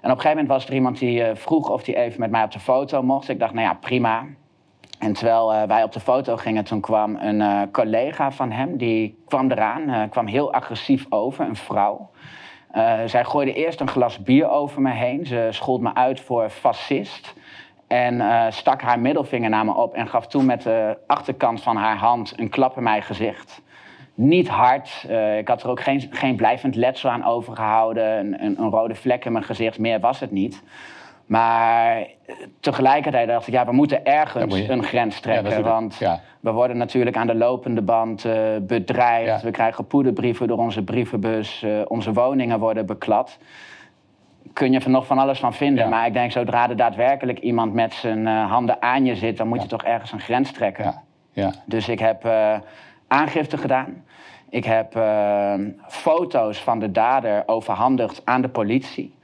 [0.03, 2.31] En op een gegeven moment was er iemand die eh, vroeg of hij even met
[2.31, 3.29] mij op de foto mocht.
[3.29, 4.25] Ik dacht, nou ja, prima.
[4.99, 8.77] En terwijl eh, wij op de foto gingen, toen kwam een eh, collega van hem,
[8.77, 12.09] die kwam eraan, kwam heel agressief over, een vrouw.
[13.05, 15.25] Zij gooide eerst een glas bier over me heen.
[15.25, 17.35] Ze schold me uit voor fascist.
[17.87, 21.97] En stak haar middelvinger naar me op en gaf toen met de achterkant van haar
[21.97, 23.62] hand een klap in mijn gezicht.
[24.13, 25.05] Niet hard.
[25.09, 28.17] Uh, ik had er ook geen, geen blijvend letsel aan overgehouden.
[28.17, 29.79] Een, een, een, rode vlek in mijn gezicht.
[29.79, 30.63] Meer was het niet.
[31.25, 32.07] Maar
[32.59, 35.51] tegelijkertijd dacht ik, ja, we moeten ergens een grens trekken.
[35.51, 36.19] Ja, want ja.
[36.39, 39.41] we worden natuurlijk aan de lopende band uh, bedreigd.
[39.41, 41.65] We krijgen poederbrieven door onze brievenbus.
[41.87, 43.37] onze woningen worden beklad
[44.53, 45.89] kun je er nog van alles van vinden.
[45.89, 49.47] Maar ik denk, zodra er daadwerkelijk iemand met zijn uh, handen aan je zit, dan
[49.47, 50.83] moet je toch ergens een grens trekken.
[50.83, 51.01] Ja.
[51.31, 51.53] Ja.
[51.65, 52.55] Dus ik heb uh,
[53.13, 54.03] aangifte gedaan.
[54.49, 55.53] Ik heb uh,
[55.87, 59.15] foto's van de dader overhandigd aan de politie.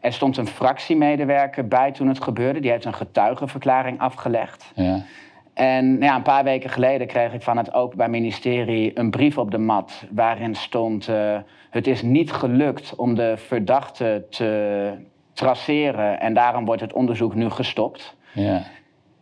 [0.00, 2.60] Er stond een fractiemedewerker bij toen het gebeurde.
[2.60, 4.72] Die heeft een getuigenverklaring afgelegd.
[4.74, 5.02] Ja.
[5.54, 9.38] En nou ja, een paar weken geleden kreeg ik van het Openbaar Ministerie een brief
[9.38, 10.04] op de mat.
[10.10, 11.38] waarin stond: uh,
[11.70, 14.92] Het is niet gelukt om de verdachte te
[15.32, 16.20] traceren.
[16.20, 18.16] en daarom wordt het onderzoek nu gestopt.
[18.32, 18.62] Ja.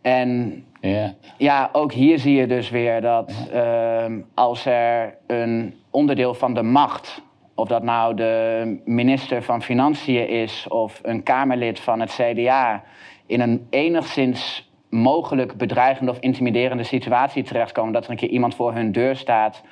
[0.05, 1.13] En ja.
[1.37, 6.63] ja, ook hier zie je dus weer dat uh, als er een onderdeel van de
[6.63, 7.21] macht.
[7.55, 12.83] Of dat nou de minister van Financiën is of een Kamerlid van het CDA.
[13.25, 17.93] in een enigszins mogelijk bedreigende of intimiderende situatie terechtkomen.
[17.93, 19.63] Dat er een keer iemand voor hun deur staat.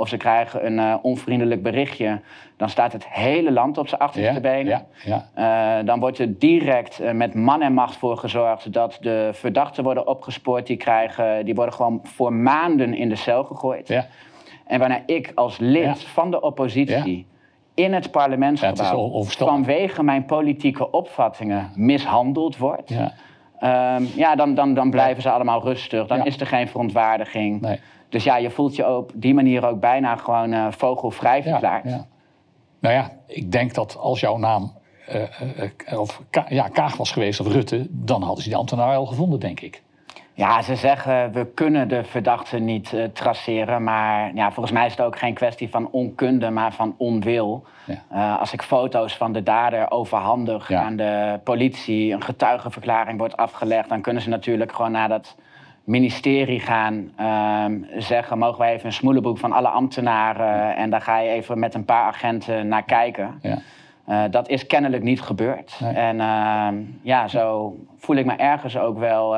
[0.00, 2.20] Of ze krijgen een uh, onvriendelijk berichtje.
[2.56, 4.86] Dan staat het hele land op zijn achterste ja, benen.
[5.04, 5.78] Ja, ja.
[5.78, 9.84] Uh, dan wordt er direct uh, met man en macht voor gezorgd dat de verdachten
[9.84, 10.66] worden opgespoord.
[10.66, 14.04] Die, krijgen, die worden gewoon voor maanden in de cel gegooid.
[14.66, 17.26] En wanneer ik als lid van de oppositie
[17.74, 22.90] in het parlementsgebouw vanwege mijn politieke opvattingen mishandeld word.
[22.90, 26.06] Um, ja, dan, dan, dan blijven ze allemaal rustig.
[26.06, 27.60] Dan is er geen verontwaardiging.
[27.60, 27.80] Nee.
[28.10, 31.84] Dus ja, je voelt je op die manier ook bijna gewoon uh, vogelvrij verklaard.
[31.84, 32.06] Ja,
[32.78, 34.72] nou ja, ik denk dat als jouw naam
[35.08, 35.22] uh,
[35.92, 39.40] uh, of ja, Kaag was geweest of Rutte, dan hadden ze die ambtenaar al gevonden,
[39.40, 39.82] denk ik.
[40.34, 43.82] Ja, ze zeggen we kunnen de verdachte niet uh, traceren.
[43.82, 47.64] Maar ja, volgens mij is het ook geen kwestie van onkunde, maar van onwil.
[47.84, 48.02] Ja.
[48.12, 53.88] Uh, als ik foto's van de dader overhandig aan de politie, een getuigenverklaring wordt afgelegd,
[53.88, 55.36] dan kunnen ze natuurlijk gewoon naar dat
[55.84, 57.64] ministerie gaan uh,
[57.98, 61.74] zeggen: mogen wij even een smoelenboek van alle ambtenaren en daar ga je even met
[61.74, 63.38] een paar agenten naar kijken.
[63.42, 63.58] Ja.
[64.08, 65.78] Uh, dat is kennelijk niet gebeurd.
[65.80, 65.94] Nee.
[65.94, 69.36] En ehm, ja, zo voel ik me ergens ook wel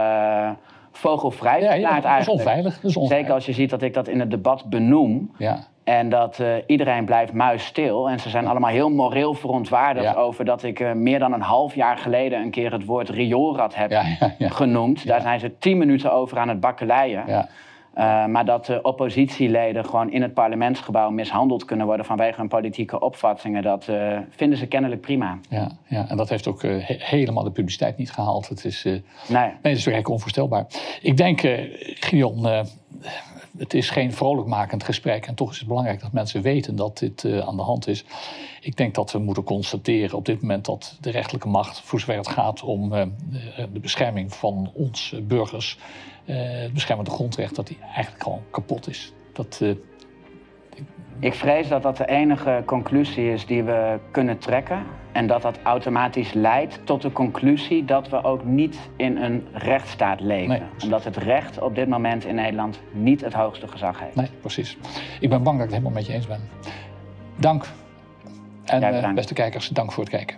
[0.93, 2.75] vogelvrij ja, ja, dat is onveilig.
[2.75, 3.19] Dat is onveilig.
[3.19, 5.31] Zeker als je ziet dat ik dat in het debat benoem.
[5.39, 5.59] Ja.
[5.85, 8.09] En dat uh, iedereen blijft muisstil.
[8.09, 11.75] En ze zijn allemaal heel moreel verontwaardigd over dat ik uh, meer dan een half
[11.75, 14.03] jaar geleden een keer het woord rioolrad heb
[14.39, 15.07] genoemd.
[15.07, 17.25] Daar zijn ze tien minuten over aan het bakkeleien.
[17.29, 23.01] Uh, maar dat de oppositieleden gewoon in het parlementsgebouw mishandeld kunnen worden vanwege hun politieke
[23.01, 23.89] opvattingen, dat
[24.31, 25.39] vinden ze kennelijk prima.
[25.49, 28.49] Ja, ja en dat heeft ook he helemaal de publiciteit niet gehaald.
[28.49, 29.03] Het is, nee.
[29.29, 30.67] nee, het is werkelijk onvoorstelbaar.
[31.03, 31.41] Ik denk,
[32.01, 32.67] Gideon,
[33.59, 37.25] het is geen vrolijkmakend gesprek en toch is het belangrijk dat mensen weten dat dit
[37.25, 38.05] aan de hand is.
[38.61, 42.17] Ik denk dat we moeten constateren op dit moment dat de rechterlijke macht, voor zover
[42.17, 42.91] het gaat om
[43.73, 45.79] de bescherming van ons burgers,
[46.25, 49.13] het beschermende grondrecht, dat die eigenlijk gewoon kapot is.
[49.33, 49.61] Dat,
[51.23, 54.83] ik vrees dat dat de enige conclusie is die we kunnen trekken.
[55.13, 60.21] En dat dat automatisch leidt tot de conclusie dat we ook niet in een rechtsstaat
[60.21, 60.49] leven.
[60.49, 64.15] Nee, Omdat het recht op dit moment in Nederland niet het hoogste gezag heeft.
[64.15, 64.77] Nee, precies.
[65.21, 66.41] Ik ben bang dat ik het helemaal met je eens ben.
[67.37, 67.65] Dank.
[68.65, 70.37] En uh, beste kijkers, dank voor het kijken.